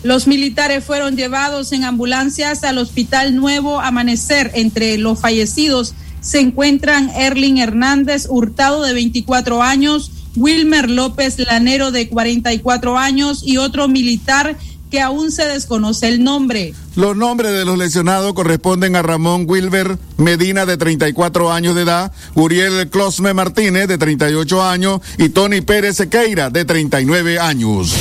Los 0.02 0.26
militares 0.26 0.82
fueron 0.82 1.16
llevados 1.16 1.72
en 1.72 1.84
ambulancias 1.84 2.64
al 2.64 2.78
Hospital 2.78 3.36
Nuevo 3.36 3.80
Amanecer. 3.80 4.50
Entre 4.54 4.96
los 4.96 5.20
fallecidos 5.20 5.94
se 6.20 6.40
encuentran 6.40 7.10
Erling 7.10 7.58
Hernández 7.58 8.26
Hurtado 8.28 8.82
de 8.82 8.94
24 8.94 9.62
años, 9.62 10.10
Wilmer 10.36 10.88
López 10.88 11.38
Lanero 11.38 11.90
de 11.90 12.08
44 12.08 12.96
años 12.96 13.42
y 13.44 13.58
otro 13.58 13.88
militar 13.88 14.56
que 14.90 15.00
aún 15.00 15.30
se 15.30 15.44
desconoce 15.44 16.08
el 16.08 16.24
nombre. 16.24 16.74
Los 16.96 17.16
nombres 17.16 17.52
de 17.52 17.64
los 17.64 17.78
lesionados 17.78 18.32
corresponden 18.34 18.96
a 18.96 19.02
Ramón 19.02 19.44
Wilber 19.46 19.98
Medina, 20.16 20.66
de 20.66 20.76
34 20.76 21.52
años 21.52 21.74
de 21.74 21.82
edad, 21.82 22.12
Uriel 22.34 22.88
Closme 22.88 23.32
Martínez, 23.32 23.86
de 23.86 23.98
38 23.98 24.62
años, 24.62 25.00
y 25.16 25.28
Tony 25.28 25.60
Pérez 25.60 25.96
Sequeira, 25.96 26.50
de 26.50 26.64
39 26.64 27.38
años. 27.38 27.94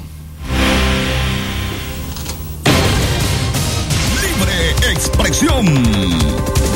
Libre 4.22 4.92
expresión. 4.92 5.66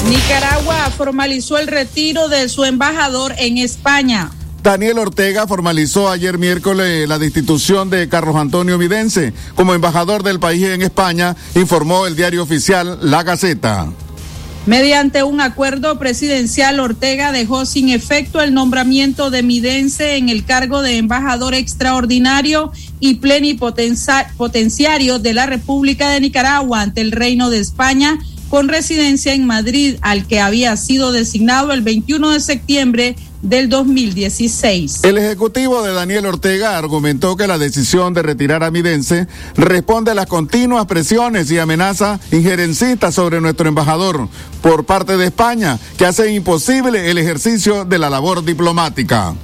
Nicaragua 0.10 0.92
formalizó 0.98 1.58
el 1.58 1.68
retiro 1.68 2.28
de 2.28 2.50
su 2.50 2.66
embajador 2.66 3.34
en 3.38 3.58
España. 3.60 4.32
Daniel 4.62 5.00
Ortega 5.00 5.48
formalizó 5.48 6.10
ayer 6.10 6.38
miércoles 6.38 7.08
la 7.08 7.18
destitución 7.18 7.90
de 7.90 8.10
Carlos 8.10 8.36
Antonio 8.36 8.78
Midense 8.78 9.34
como 9.56 9.74
embajador 9.74 10.24
del 10.24 10.40
país 10.40 10.66
en 10.66 10.82
España, 10.82 11.38
informó 11.56 12.08
el 12.08 12.18
diario 12.18 12.44
oficial 12.44 13.00
La 13.02 13.24
Gaceta. 13.24 13.88
Mediante 14.66 15.24
un 15.24 15.42
acuerdo 15.42 15.98
presidencial, 15.98 16.80
Ortega 16.80 17.32
dejó 17.32 17.66
sin 17.66 17.90
efecto 17.90 18.42
el 18.42 18.54
nombramiento 18.54 19.32
de 19.32 19.42
Midense 19.42 20.18
en 20.18 20.30
el 20.30 20.46
cargo 20.46 20.82
de 20.82 20.98
embajador 20.98 21.56
extraordinario 21.56 22.72
y 23.00 23.16
plenipotenciario 23.16 25.18
de 25.18 25.34
la 25.34 25.46
República 25.46 26.10
de 26.10 26.20
Nicaragua 26.20 26.82
ante 26.82 27.02
el 27.02 27.12
Reino 27.12 27.50
de 27.50 27.60
España, 27.60 28.20
con 28.50 28.68
residencia 28.68 29.34
en 29.34 29.46
Madrid, 29.46 29.96
al 30.02 30.28
que 30.28 30.40
había 30.40 30.76
sido 30.76 31.12
designado 31.12 31.72
el 31.72 31.82
21 31.82 32.32
de 32.32 32.40
septiembre 32.40 33.16
del 33.42 33.70
2016. 33.70 35.04
El 35.04 35.18
ejecutivo 35.18 35.82
de 35.84 35.94
Daniel 35.94 36.26
Ortega 36.26 36.78
argumentó 36.78 37.38
que 37.38 37.48
la 37.48 37.58
decisión 37.58 38.14
de 38.14 38.22
retirar 38.22 38.64
a 38.64 38.72
Midense 38.72 39.28
responde 39.56 40.12
a 40.12 40.16
las 40.16 40.26
continuas 40.26 40.86
presiones 40.86 41.50
y 41.52 41.58
amenazas 41.58 42.20
injerencistas 42.32 43.16
sobre 43.16 43.42
nuestro 43.42 43.70
embajador 43.70 44.28
por 44.62 44.86
parte 44.86 45.18
de 45.18 45.28
España, 45.28 45.80
que 45.98 46.06
hace 46.06 46.34
imposible 46.34 47.10
el 47.10 47.18
ejercicio 47.18 47.86
de 47.86 48.00
la 48.00 48.10
labor 48.10 48.44
diplomática. 48.44 49.36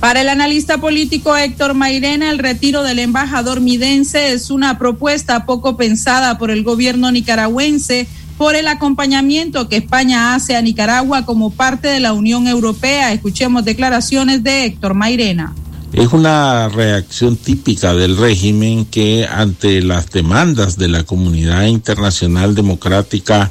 Para 0.00 0.20
el 0.20 0.28
analista 0.28 0.78
político 0.78 1.34
Héctor 1.36 1.72
Mairena, 1.72 2.30
el 2.30 2.38
retiro 2.38 2.82
del 2.82 2.98
embajador 2.98 3.60
midense 3.60 4.32
es 4.32 4.50
una 4.50 4.78
propuesta 4.78 5.46
poco 5.46 5.78
pensada 5.78 6.36
por 6.36 6.50
el 6.50 6.64
gobierno 6.64 7.10
nicaragüense 7.10 8.06
por 8.38 8.54
el 8.54 8.68
acompañamiento 8.68 9.68
que 9.68 9.76
España 9.76 10.34
hace 10.34 10.56
a 10.56 10.62
Nicaragua 10.62 11.24
como 11.24 11.50
parte 11.50 11.88
de 11.88 12.00
la 12.00 12.12
Unión 12.12 12.46
Europea. 12.46 13.12
Escuchemos 13.12 13.64
declaraciones 13.64 14.42
de 14.42 14.66
Héctor 14.66 14.94
Mairena. 14.94 15.54
Es 15.92 16.12
una 16.12 16.68
reacción 16.68 17.36
típica 17.36 17.94
del 17.94 18.16
régimen 18.16 18.84
que 18.84 19.26
ante 19.26 19.80
las 19.80 20.10
demandas 20.10 20.76
de 20.76 20.88
la 20.88 21.04
comunidad 21.04 21.64
internacional 21.64 22.54
democrática 22.54 23.50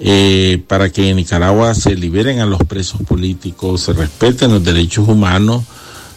eh, 0.00 0.60
para 0.66 0.90
que 0.90 1.10
en 1.10 1.16
Nicaragua 1.16 1.72
se 1.74 1.94
liberen 1.94 2.40
a 2.40 2.46
los 2.46 2.60
presos 2.64 3.02
políticos, 3.02 3.82
se 3.82 3.92
respeten 3.92 4.50
los 4.50 4.64
derechos 4.64 5.08
humanos, 5.08 5.62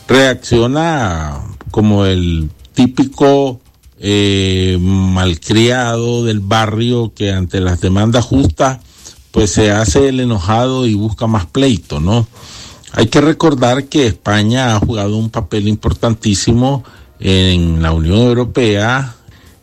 reacciona 0.07 1.41
como 1.69 2.05
el 2.05 2.49
típico 2.73 3.59
eh, 3.99 4.77
malcriado 4.79 6.23
del 6.23 6.39
barrio 6.39 7.13
que 7.15 7.31
ante 7.31 7.59
las 7.59 7.81
demandas 7.81 8.25
justas 8.25 8.79
pues 9.31 9.51
se 9.51 9.71
hace 9.71 10.09
el 10.09 10.19
enojado 10.19 10.87
y 10.87 10.95
busca 10.95 11.27
más 11.27 11.45
pleito, 11.45 11.99
¿no? 11.99 12.27
Hay 12.93 13.07
que 13.07 13.21
recordar 13.21 13.85
que 13.85 14.07
España 14.07 14.75
ha 14.75 14.79
jugado 14.79 15.17
un 15.17 15.29
papel 15.29 15.67
importantísimo 15.67 16.83
en 17.19 17.81
la 17.81 17.91
Unión 17.91 18.19
Europea, 18.19 19.15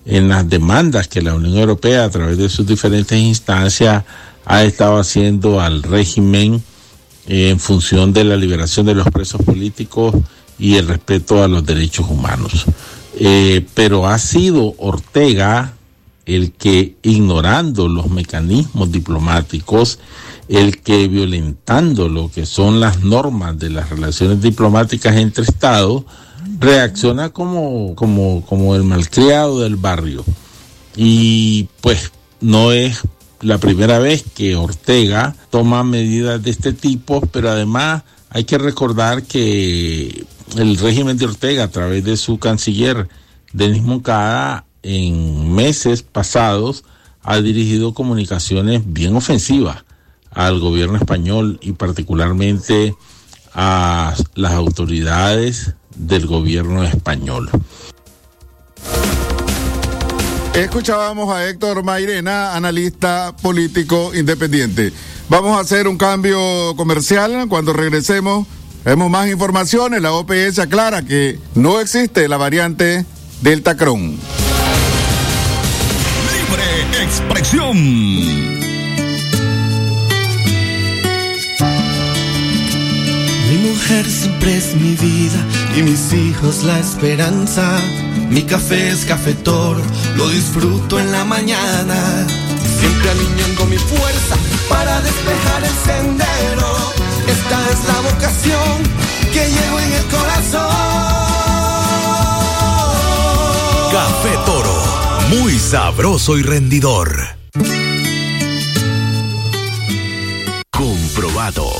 en 0.06 0.28
las 0.28 0.48
demandas 0.48 1.08
que 1.08 1.22
la 1.22 1.34
Unión 1.34 1.56
Europea 1.56 2.04
a 2.04 2.10
través 2.10 2.38
de 2.38 2.48
sus 2.48 2.66
diferentes 2.66 3.18
instancias 3.18 4.04
ha 4.44 4.62
estado 4.62 4.98
haciendo 4.98 5.60
al 5.60 5.82
régimen 5.82 6.62
en 7.26 7.58
función 7.58 8.12
de 8.12 8.24
la 8.24 8.36
liberación 8.36 8.86
de 8.86 8.94
los 8.94 9.08
presos 9.08 9.42
políticos 9.42 10.14
y 10.58 10.76
el 10.76 10.86
respeto 10.86 11.42
a 11.42 11.48
los 11.48 11.64
derechos 11.64 12.06
humanos. 12.08 12.66
Eh, 13.16 13.64
pero 13.74 14.06
ha 14.06 14.18
sido 14.18 14.74
Ortega 14.78 15.74
el 16.26 16.52
que, 16.52 16.96
ignorando 17.02 17.88
los 17.88 18.10
mecanismos 18.10 18.90
diplomáticos, 18.90 19.98
el 20.48 20.80
que 20.80 21.08
violentando 21.08 22.08
lo 22.08 22.30
que 22.30 22.46
son 22.46 22.80
las 22.80 23.02
normas 23.02 23.58
de 23.58 23.70
las 23.70 23.90
relaciones 23.90 24.40
diplomáticas 24.40 25.16
entre 25.16 25.44
Estados, 25.44 26.04
reacciona 26.58 27.30
como, 27.30 27.94
como, 27.94 28.44
como 28.46 28.74
el 28.74 28.84
malcriado 28.84 29.60
del 29.60 29.76
barrio. 29.76 30.24
Y 30.96 31.68
pues 31.80 32.12
no 32.40 32.72
es 32.72 33.00
la 33.40 33.58
primera 33.58 33.98
vez 33.98 34.24
que 34.34 34.56
Ortega 34.56 35.34
toma 35.50 35.84
medidas 35.84 36.42
de 36.42 36.50
este 36.50 36.72
tipo, 36.72 37.20
pero 37.32 37.50
además 37.50 38.02
hay 38.30 38.44
que 38.44 38.58
recordar 38.58 39.22
que 39.22 40.24
el 40.56 40.76
régimen 40.78 41.16
de 41.16 41.26
Ortega, 41.26 41.64
a 41.64 41.70
través 41.70 42.04
de 42.04 42.16
su 42.16 42.38
canciller 42.38 43.08
Denis 43.52 43.82
Moncada, 43.82 44.64
en 44.82 45.54
meses 45.54 46.02
pasados 46.02 46.84
ha 47.22 47.40
dirigido 47.40 47.94
comunicaciones 47.94 48.82
bien 48.84 49.16
ofensivas 49.16 49.84
al 50.30 50.60
gobierno 50.60 50.96
español 50.96 51.58
y 51.62 51.72
particularmente 51.72 52.94
a 53.54 54.14
las 54.34 54.52
autoridades 54.52 55.74
del 55.94 56.26
gobierno 56.26 56.84
español. 56.84 57.50
Escuchábamos 60.54 61.34
a 61.34 61.48
Héctor 61.48 61.82
Mairena, 61.82 62.54
analista 62.54 63.34
político 63.40 64.14
independiente. 64.14 64.92
Vamos 65.28 65.56
a 65.56 65.60
hacer 65.60 65.88
un 65.88 65.96
cambio 65.96 66.76
comercial. 66.76 67.46
Cuando 67.48 67.72
regresemos, 67.72 68.46
vemos 68.84 69.10
más 69.10 69.28
informaciones. 69.28 70.02
La 70.02 70.12
OPS 70.12 70.58
aclara 70.58 71.02
que 71.02 71.38
no 71.54 71.80
existe 71.80 72.28
la 72.28 72.36
variante 72.36 73.04
Delta 73.40 73.76
Cron. 73.76 74.18
Libre 76.32 77.02
expresión. 77.02 77.76
Mi 83.50 83.70
mujer 83.70 84.06
siempre 84.06 84.56
es 84.56 84.74
mi 84.76 84.94
vida 84.94 85.46
y 85.76 85.82
mis 85.82 86.12
hijos 86.12 86.64
la 86.64 86.78
esperanza. 86.78 87.80
Mi 88.30 88.42
café 88.42 88.90
es 88.90 89.04
cafetor, 89.04 89.80
lo 90.16 90.28
disfruto 90.28 90.98
en 90.98 91.12
la 91.12 91.24
mañana. 91.24 92.26
Siempre 92.80 93.10
alineando 93.10 93.66
mi 93.66 93.76
fuerza 93.76 94.36
para 94.68 95.00
despejar 95.00 95.62
el 95.62 95.74
sendero. 95.84 97.03
Esta 97.28 97.70
es 97.70 97.84
la 97.86 98.00
vocación 98.00 98.82
que 99.32 99.48
llevo 99.48 99.78
en 99.80 99.92
el 99.92 100.04
corazón. 100.06 100.94
Café 103.92 104.36
Toro, 104.44 104.82
muy 105.30 105.58
sabroso 105.58 106.36
y 106.36 106.42
rendidor. 106.42 107.33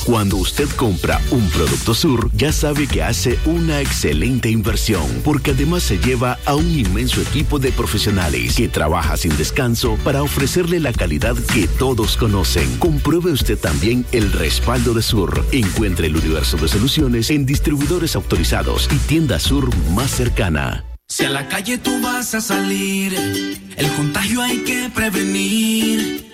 Cuando 0.04 0.36
usted 0.36 0.68
compra 0.76 1.20
un 1.30 1.48
producto 1.50 1.94
Sur, 1.94 2.30
ya 2.34 2.52
sabe 2.52 2.86
que 2.86 3.02
hace 3.02 3.38
una 3.44 3.80
excelente 3.80 4.50
inversión, 4.50 5.04
porque 5.24 5.52
además 5.52 5.82
se 5.82 5.98
lleva 5.98 6.38
a 6.44 6.54
un 6.54 6.70
inmenso 6.70 7.20
equipo 7.20 7.58
de 7.58 7.72
profesionales 7.72 8.56
que 8.56 8.68
trabaja 8.68 9.16
sin 9.16 9.36
descanso 9.36 9.98
para 10.04 10.22
ofrecerle 10.22 10.80
la 10.80 10.92
calidad 10.92 11.34
que 11.52 11.66
todos 11.66 12.16
conocen. 12.16 12.78
Compruebe 12.78 13.32
usted 13.32 13.58
también 13.58 14.04
el 14.12 14.32
respaldo 14.32 14.94
de 14.94 15.02
Sur. 15.02 15.44
Encuentre 15.52 16.06
el 16.06 16.16
universo 16.16 16.56
de 16.56 16.68
soluciones 16.68 17.30
en 17.30 17.46
distribuidores 17.46 18.14
autorizados 18.16 18.88
y 18.92 18.96
tienda 18.98 19.38
Sur 19.38 19.74
más 19.90 20.10
cercana. 20.10 20.84
Si 21.08 21.24
a 21.24 21.30
la 21.30 21.48
calle 21.48 21.78
tú 21.78 22.00
vas 22.00 22.34
a 22.34 22.40
salir, 22.40 23.14
el 23.76 23.92
contagio 23.92 24.42
hay 24.42 24.58
que 24.64 24.90
prevenir. 24.94 26.33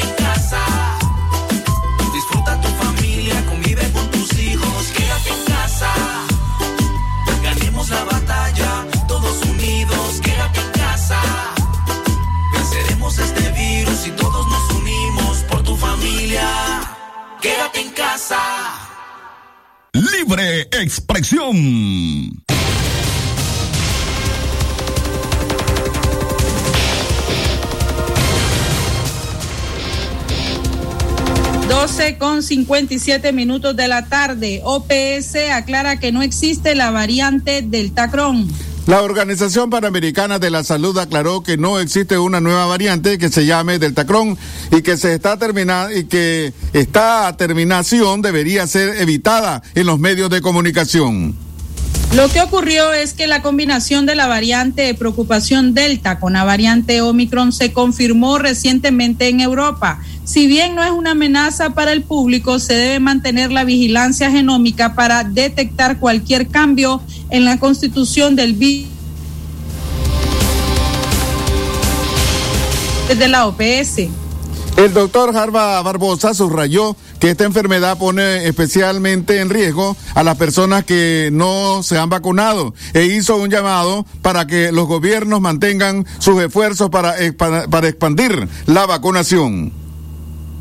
Libre 20.31 20.61
expresión. 20.71 22.41
Con 32.17 32.41
57 32.41 33.33
minutos 33.33 33.75
de 33.75 33.87
la 33.87 34.05
tarde. 34.05 34.61
OPS 34.63 35.35
aclara 35.51 35.99
que 35.99 36.11
no 36.11 36.21
existe 36.21 36.73
la 36.73 36.89
variante 36.89 37.61
del 37.61 37.91
Tacrón. 37.91 38.47
La 38.87 39.03
Organización 39.03 39.69
Panamericana 39.69 40.39
de 40.39 40.49
la 40.49 40.63
Salud 40.63 40.97
aclaró 40.97 41.43
que 41.43 41.55
no 41.55 41.79
existe 41.79 42.17
una 42.17 42.41
nueva 42.41 42.65
variante 42.65 43.19
que 43.19 43.29
se 43.29 43.45
llame 43.45 43.77
Deltacrón 43.77 44.37
y 44.71 44.81
que 44.81 44.97
se 44.97 45.13
está 45.13 45.37
terminando 45.37 45.95
y 45.95 46.05
que 46.05 46.51
esta 46.73 47.37
terminación 47.37 48.23
debería 48.23 48.65
ser 48.65 48.99
evitada 48.99 49.61
en 49.75 49.85
los 49.85 49.99
medios 49.99 50.31
de 50.31 50.41
comunicación. 50.41 51.50
Lo 52.15 52.27
que 52.27 52.41
ocurrió 52.41 52.91
es 52.93 53.13
que 53.13 53.25
la 53.25 53.41
combinación 53.41 54.05
de 54.05 54.15
la 54.15 54.27
variante 54.27 54.81
de 54.81 54.93
preocupación 54.93 55.73
Delta 55.73 56.19
con 56.19 56.33
la 56.33 56.43
variante 56.43 57.01
Omicron 57.01 57.53
se 57.53 57.71
confirmó 57.71 58.37
recientemente 58.37 59.29
en 59.29 59.39
Europa. 59.39 59.99
Si 60.25 60.45
bien 60.45 60.75
no 60.75 60.83
es 60.83 60.91
una 60.91 61.11
amenaza 61.11 61.69
para 61.69 61.93
el 61.93 62.03
público, 62.03 62.59
se 62.59 62.73
debe 62.73 62.99
mantener 62.99 63.51
la 63.51 63.63
vigilancia 63.63 64.29
genómica 64.29 64.93
para 64.93 65.23
detectar 65.23 65.99
cualquier 65.99 66.49
cambio 66.49 67.01
en 67.29 67.45
la 67.45 67.59
constitución 67.59 68.35
del 68.35 68.53
virus 68.53 68.89
de 73.07 73.27
la 73.27 73.47
OPS. 73.47 74.09
El 74.77 74.93
doctor 74.93 75.33
Jarva 75.33 75.81
Barbosa 75.81 76.33
subrayó 76.33 76.95
que 77.21 77.29
esta 77.29 77.45
enfermedad 77.45 77.99
pone 77.99 78.47
especialmente 78.47 79.41
en 79.41 79.51
riesgo 79.51 79.95
a 80.15 80.23
las 80.23 80.37
personas 80.37 80.83
que 80.85 81.29
no 81.31 81.83
se 81.83 81.99
han 81.99 82.09
vacunado 82.09 82.73
e 82.95 83.05
hizo 83.05 83.37
un 83.37 83.51
llamado 83.51 84.07
para 84.23 84.47
que 84.47 84.71
los 84.71 84.87
gobiernos 84.87 85.39
mantengan 85.39 86.07
sus 86.17 86.41
esfuerzos 86.41 86.89
para, 86.89 87.13
para 87.37 87.87
expandir 87.87 88.47
la 88.65 88.87
vacunación. 88.87 89.71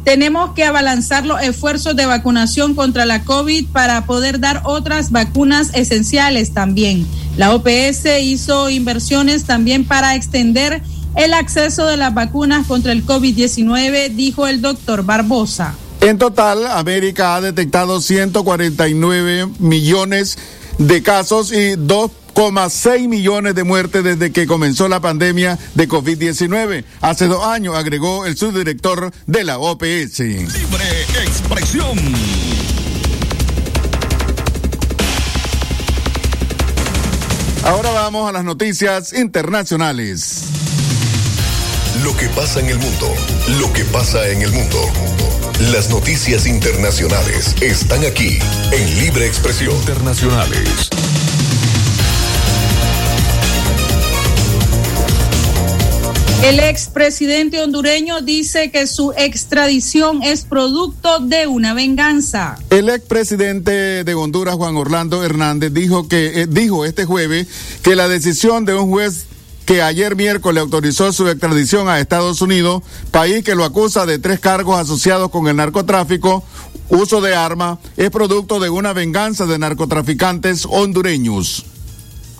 Tenemos 0.04 0.52
que 0.52 0.64
abalanzar 0.64 1.24
los 1.24 1.40
esfuerzos 1.40 1.96
de 1.96 2.04
vacunación 2.04 2.74
contra 2.74 3.06
la 3.06 3.24
COVID 3.24 3.68
para 3.68 4.04
poder 4.04 4.38
dar 4.38 4.60
otras 4.64 5.12
vacunas 5.12 5.70
esenciales 5.72 6.52
también. 6.52 7.06
La 7.38 7.54
OPS 7.54 8.04
hizo 8.20 8.68
inversiones 8.68 9.44
también 9.44 9.86
para 9.86 10.14
extender 10.14 10.82
el 11.16 11.32
acceso 11.32 11.86
de 11.86 11.96
las 11.96 12.12
vacunas 12.12 12.66
contra 12.66 12.92
el 12.92 13.06
COVID-19, 13.06 14.10
dijo 14.10 14.46
el 14.46 14.60
doctor 14.60 15.04
Barbosa. 15.06 15.74
En 16.00 16.16
total, 16.16 16.66
América 16.66 17.34
ha 17.36 17.40
detectado 17.42 18.00
149 18.00 19.48
millones 19.58 20.38
de 20.78 21.02
casos 21.02 21.52
y 21.52 21.74
2,6 21.76 23.06
millones 23.06 23.54
de 23.54 23.64
muertes 23.64 24.02
desde 24.02 24.32
que 24.32 24.46
comenzó 24.46 24.88
la 24.88 25.00
pandemia 25.00 25.58
de 25.74 25.88
COVID-19. 25.88 26.84
Hace 27.02 27.26
dos 27.26 27.44
años, 27.44 27.76
agregó 27.76 28.24
el 28.24 28.38
subdirector 28.38 29.12
de 29.26 29.44
la 29.44 29.58
OPS. 29.58 30.20
Libre 30.20 31.02
expresión. 31.22 31.98
Ahora 37.64 37.90
vamos 37.90 38.26
a 38.26 38.32
las 38.32 38.44
noticias 38.44 39.12
internacionales. 39.12 40.44
Lo 42.02 42.16
que 42.16 42.30
pasa 42.30 42.60
en 42.60 42.70
el 42.70 42.78
mundo, 42.78 43.14
lo 43.58 43.70
que 43.74 43.84
pasa 43.84 44.26
en 44.28 44.40
el 44.40 44.50
mundo. 44.50 44.78
Las 45.68 45.90
noticias 45.90 46.46
internacionales 46.46 47.54
están 47.60 48.02
aquí 48.06 48.38
en 48.72 48.98
Libre 48.98 49.26
Expresión 49.26 49.76
Internacionales. 49.76 50.88
El 56.42 56.60
expresidente 56.60 57.60
hondureño 57.60 58.22
dice 58.22 58.70
que 58.70 58.86
su 58.86 59.12
extradición 59.12 60.22
es 60.22 60.46
producto 60.46 61.20
de 61.20 61.46
una 61.46 61.74
venganza. 61.74 62.58
El 62.70 62.88
expresidente 62.88 64.02
de 64.02 64.14
Honduras, 64.14 64.54
Juan 64.54 64.76
Orlando 64.76 65.22
Hernández, 65.22 65.74
dijo 65.74 66.08
que 66.08 66.40
eh, 66.40 66.46
dijo 66.48 66.86
este 66.86 67.04
jueves 67.04 67.46
que 67.82 67.94
la 67.94 68.08
decisión 68.08 68.64
de 68.64 68.72
un 68.72 68.88
juez 68.88 69.26
que 69.70 69.82
ayer 69.82 70.16
miércoles 70.16 70.62
autorizó 70.62 71.12
su 71.12 71.28
extradición 71.28 71.88
a 71.88 72.00
Estados 72.00 72.42
Unidos, 72.42 72.82
país 73.12 73.44
que 73.44 73.54
lo 73.54 73.62
acusa 73.62 74.04
de 74.04 74.18
tres 74.18 74.40
cargos 74.40 74.76
asociados 74.76 75.30
con 75.30 75.46
el 75.46 75.54
narcotráfico, 75.54 76.42
uso 76.88 77.20
de 77.20 77.36
arma, 77.36 77.78
es 77.96 78.10
producto 78.10 78.58
de 78.58 78.68
una 78.68 78.92
venganza 78.92 79.46
de 79.46 79.60
narcotraficantes 79.60 80.66
hondureños. 80.68 81.64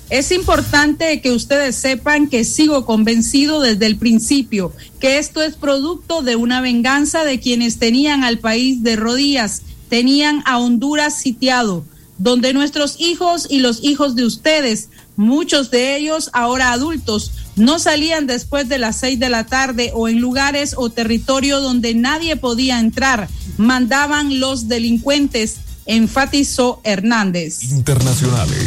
Es 0.09 0.33
importante 0.33 1.21
que 1.21 1.31
ustedes 1.31 1.77
sepan 1.77 2.27
que 2.27 2.45
sigo 2.45 2.85
convencido 2.85 3.61
desde 3.61 3.87
el 3.87 3.97
principio 3.97 4.73
que 4.99 5.19
esto 5.19 5.41
es 5.41 5.55
producto 5.55 6.23
de 6.23 6.35
una 6.35 6.61
venganza 6.61 7.25
de 7.25 7.39
quienes 7.39 7.79
tenían 7.79 8.25
al 8.25 8.41
país 8.41 8.83
de 8.83 8.97
rodillas, 8.97 9.63
tenían 9.89 10.43
a 10.47 10.59
Honduras 10.59 11.21
sitiado, 11.21 11.85
donde 12.19 12.53
nuestros 12.53 13.01
hijos 13.01 13.47
y 13.49 13.61
los 13.61 13.85
hijos 13.85 14.17
de 14.17 14.25
ustedes, 14.25 14.89
muchos 15.21 15.71
de 15.71 15.97
ellos 15.97 16.31
ahora 16.33 16.73
adultos, 16.73 17.33
no 17.55 17.79
salían 17.79 18.27
después 18.27 18.69
de 18.69 18.79
las 18.79 18.97
seis 18.97 19.21
de 19.21 19.29
la 19.29 19.45
tarde 19.45 19.93
o 19.95 20.09
en 20.09 20.19
lugares 20.19 20.75
o 20.77 20.89
territorio 20.89 21.61
donde 21.61 21.95
nadie 21.95 22.37
podía 22.37 22.81
entrar, 22.81 23.29
mandaban 23.59 24.41
los 24.41 24.67
delincuentes, 24.67 25.57
enfatizó 25.85 26.81
Hernández. 26.85 27.63
Internacionales. 27.65 28.67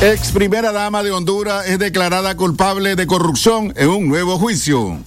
Ex 0.00 0.32
primera 0.32 0.72
dama 0.72 1.04
de 1.04 1.12
Honduras 1.12 1.68
es 1.68 1.78
declarada 1.78 2.36
culpable 2.36 2.96
de 2.96 3.06
corrupción 3.06 3.72
en 3.76 3.90
un 3.90 4.08
nuevo 4.08 4.38
juicio. 4.38 4.98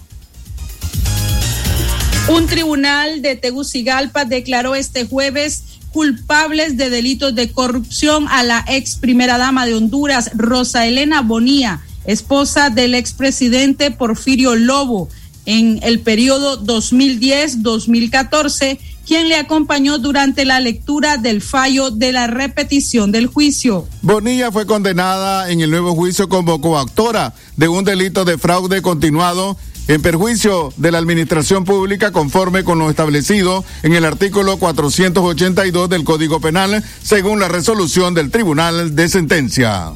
Un 2.28 2.48
tribunal 2.48 3.22
de 3.22 3.36
Tegucigalpa 3.36 4.24
declaró 4.24 4.74
este 4.74 5.06
jueves 5.06 5.75
culpables 5.96 6.76
de 6.76 6.90
delitos 6.90 7.34
de 7.36 7.54
corrupción 7.54 8.28
a 8.30 8.44
la 8.44 8.66
ex 8.68 8.98
primera 8.98 9.38
dama 9.38 9.66
de 9.66 9.76
Honduras, 9.76 10.32
Rosa 10.34 10.86
Elena 10.86 11.22
Bonía, 11.22 11.80
esposa 12.06 12.70
del 12.70 12.96
expresidente 12.96 13.92
Porfirio 13.92 14.56
Lobo, 14.56 15.08
en 15.46 15.80
el 15.84 16.02
periodo 16.02 16.62
2010-2014 16.66 18.78
quien 19.06 19.30
le 19.30 19.36
acompañó 19.36 19.98
durante 19.98 20.46
la 20.46 20.60
lectura 20.60 21.18
del 21.18 21.42
fallo 21.42 21.92
de 21.92 22.12
la 22.12 22.28
repetición 22.28 23.12
del 23.12 23.28
juicio. 23.28 23.88
Bonilla 24.02 24.52
fue 24.52 24.66
condenada 24.66 25.52
en 25.52 25.62
el 25.62 25.70
nuevo 25.70 25.94
juicio 25.96 26.28
como 26.30 26.62
coautora 26.62 27.34
de 27.56 27.68
un 27.68 27.86
delito 27.86 28.26
de 28.26 28.38
fraude 28.38 28.82
continuado 28.82 29.58
en 29.88 30.02
perjuicio 30.02 30.74
de 30.78 30.92
la 30.92 30.98
administración 30.98 31.64
pública 31.64 32.12
conforme 32.12 32.64
con 32.64 32.80
lo 32.80 32.90
establecido 32.90 33.64
en 33.84 33.94
el 33.94 34.06
artículo 34.06 34.58
482 34.58 35.90
del 35.90 36.04
Código 36.04 36.40
Penal, 36.40 36.84
según 37.04 37.40
la 37.40 37.48
resolución 37.48 38.14
del 38.14 38.32
Tribunal 38.32 38.96
de 38.96 39.08
Sentencia. 39.10 39.92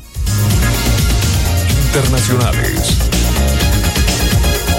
Internacionales. 1.88 2.98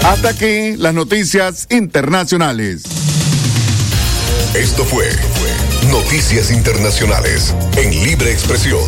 Hasta 0.03 0.29
aquí 0.29 0.77
las 0.77 0.93
noticias 0.93 1.67
internacionales. 1.69 3.00
Esto 4.53 4.83
fue 4.83 5.07
Noticias 5.89 6.51
Internacionales 6.51 7.55
en 7.77 7.89
Libre 8.03 8.31
Expresión. 8.31 8.81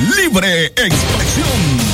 Libre 0.00 0.66
Expresión. 0.66 1.85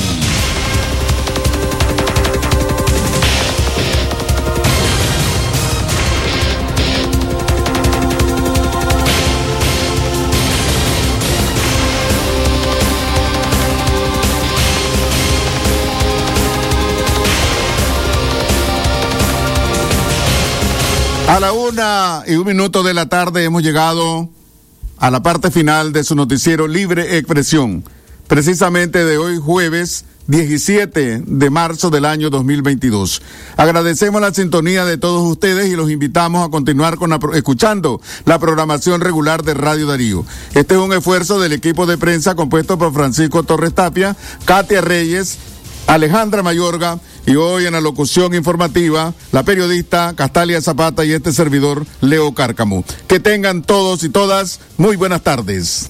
A 21.33 21.39
la 21.39 21.51
una 21.51 22.21
y 22.27 22.35
un 22.35 22.45
minuto 22.45 22.83
de 22.83 22.93
la 22.93 23.07
tarde 23.07 23.43
hemos 23.43 23.63
llegado 23.63 24.29
a 24.99 25.09
la 25.09 25.23
parte 25.23 25.49
final 25.49 25.91
de 25.91 26.03
su 26.03 26.13
noticiero 26.13 26.67
Libre 26.67 27.17
Expresión, 27.17 27.83
precisamente 28.27 29.03
de 29.03 29.17
hoy 29.17 29.39
jueves 29.39 30.05
17 30.27 31.23
de 31.25 31.49
marzo 31.49 31.89
del 31.89 32.05
año 32.05 32.29
2022. 32.29 33.23
Agradecemos 33.57 34.21
la 34.21 34.31
sintonía 34.31 34.85
de 34.85 34.99
todos 34.99 35.27
ustedes 35.27 35.71
y 35.71 35.75
los 35.75 35.89
invitamos 35.89 36.45
a 36.45 36.51
continuar 36.51 36.97
con 36.97 37.19
escuchando 37.33 37.99
la 38.25 38.37
programación 38.37 39.01
regular 39.01 39.41
de 39.41 39.55
Radio 39.55 39.87
Darío. 39.87 40.23
Este 40.53 40.75
es 40.75 40.79
un 40.79 40.93
esfuerzo 40.93 41.39
del 41.39 41.53
equipo 41.53 41.87
de 41.87 41.97
prensa 41.97 42.35
compuesto 42.35 42.77
por 42.77 42.93
Francisco 42.93 43.41
Torres 43.41 43.73
Tapia, 43.73 44.15
Katia 44.45 44.81
Reyes, 44.81 45.39
Alejandra 45.87 46.43
Mayorga 46.43 46.99
y 47.25 47.35
hoy 47.35 47.65
en 47.65 47.73
la 47.73 47.81
locución 47.81 48.33
informativa 48.33 49.13
la 49.31 49.43
periodista 49.43 50.13
Castalia 50.15 50.61
Zapata 50.61 51.05
y 51.05 51.13
este 51.13 51.31
servidor 51.31 51.85
Leo 52.01 52.33
Cárcamo. 52.33 52.83
Que 53.07 53.19
tengan 53.19 53.61
todos 53.61 54.03
y 54.03 54.09
todas 54.09 54.59
muy 54.77 54.95
buenas 54.95 55.21
tardes. 55.21 55.89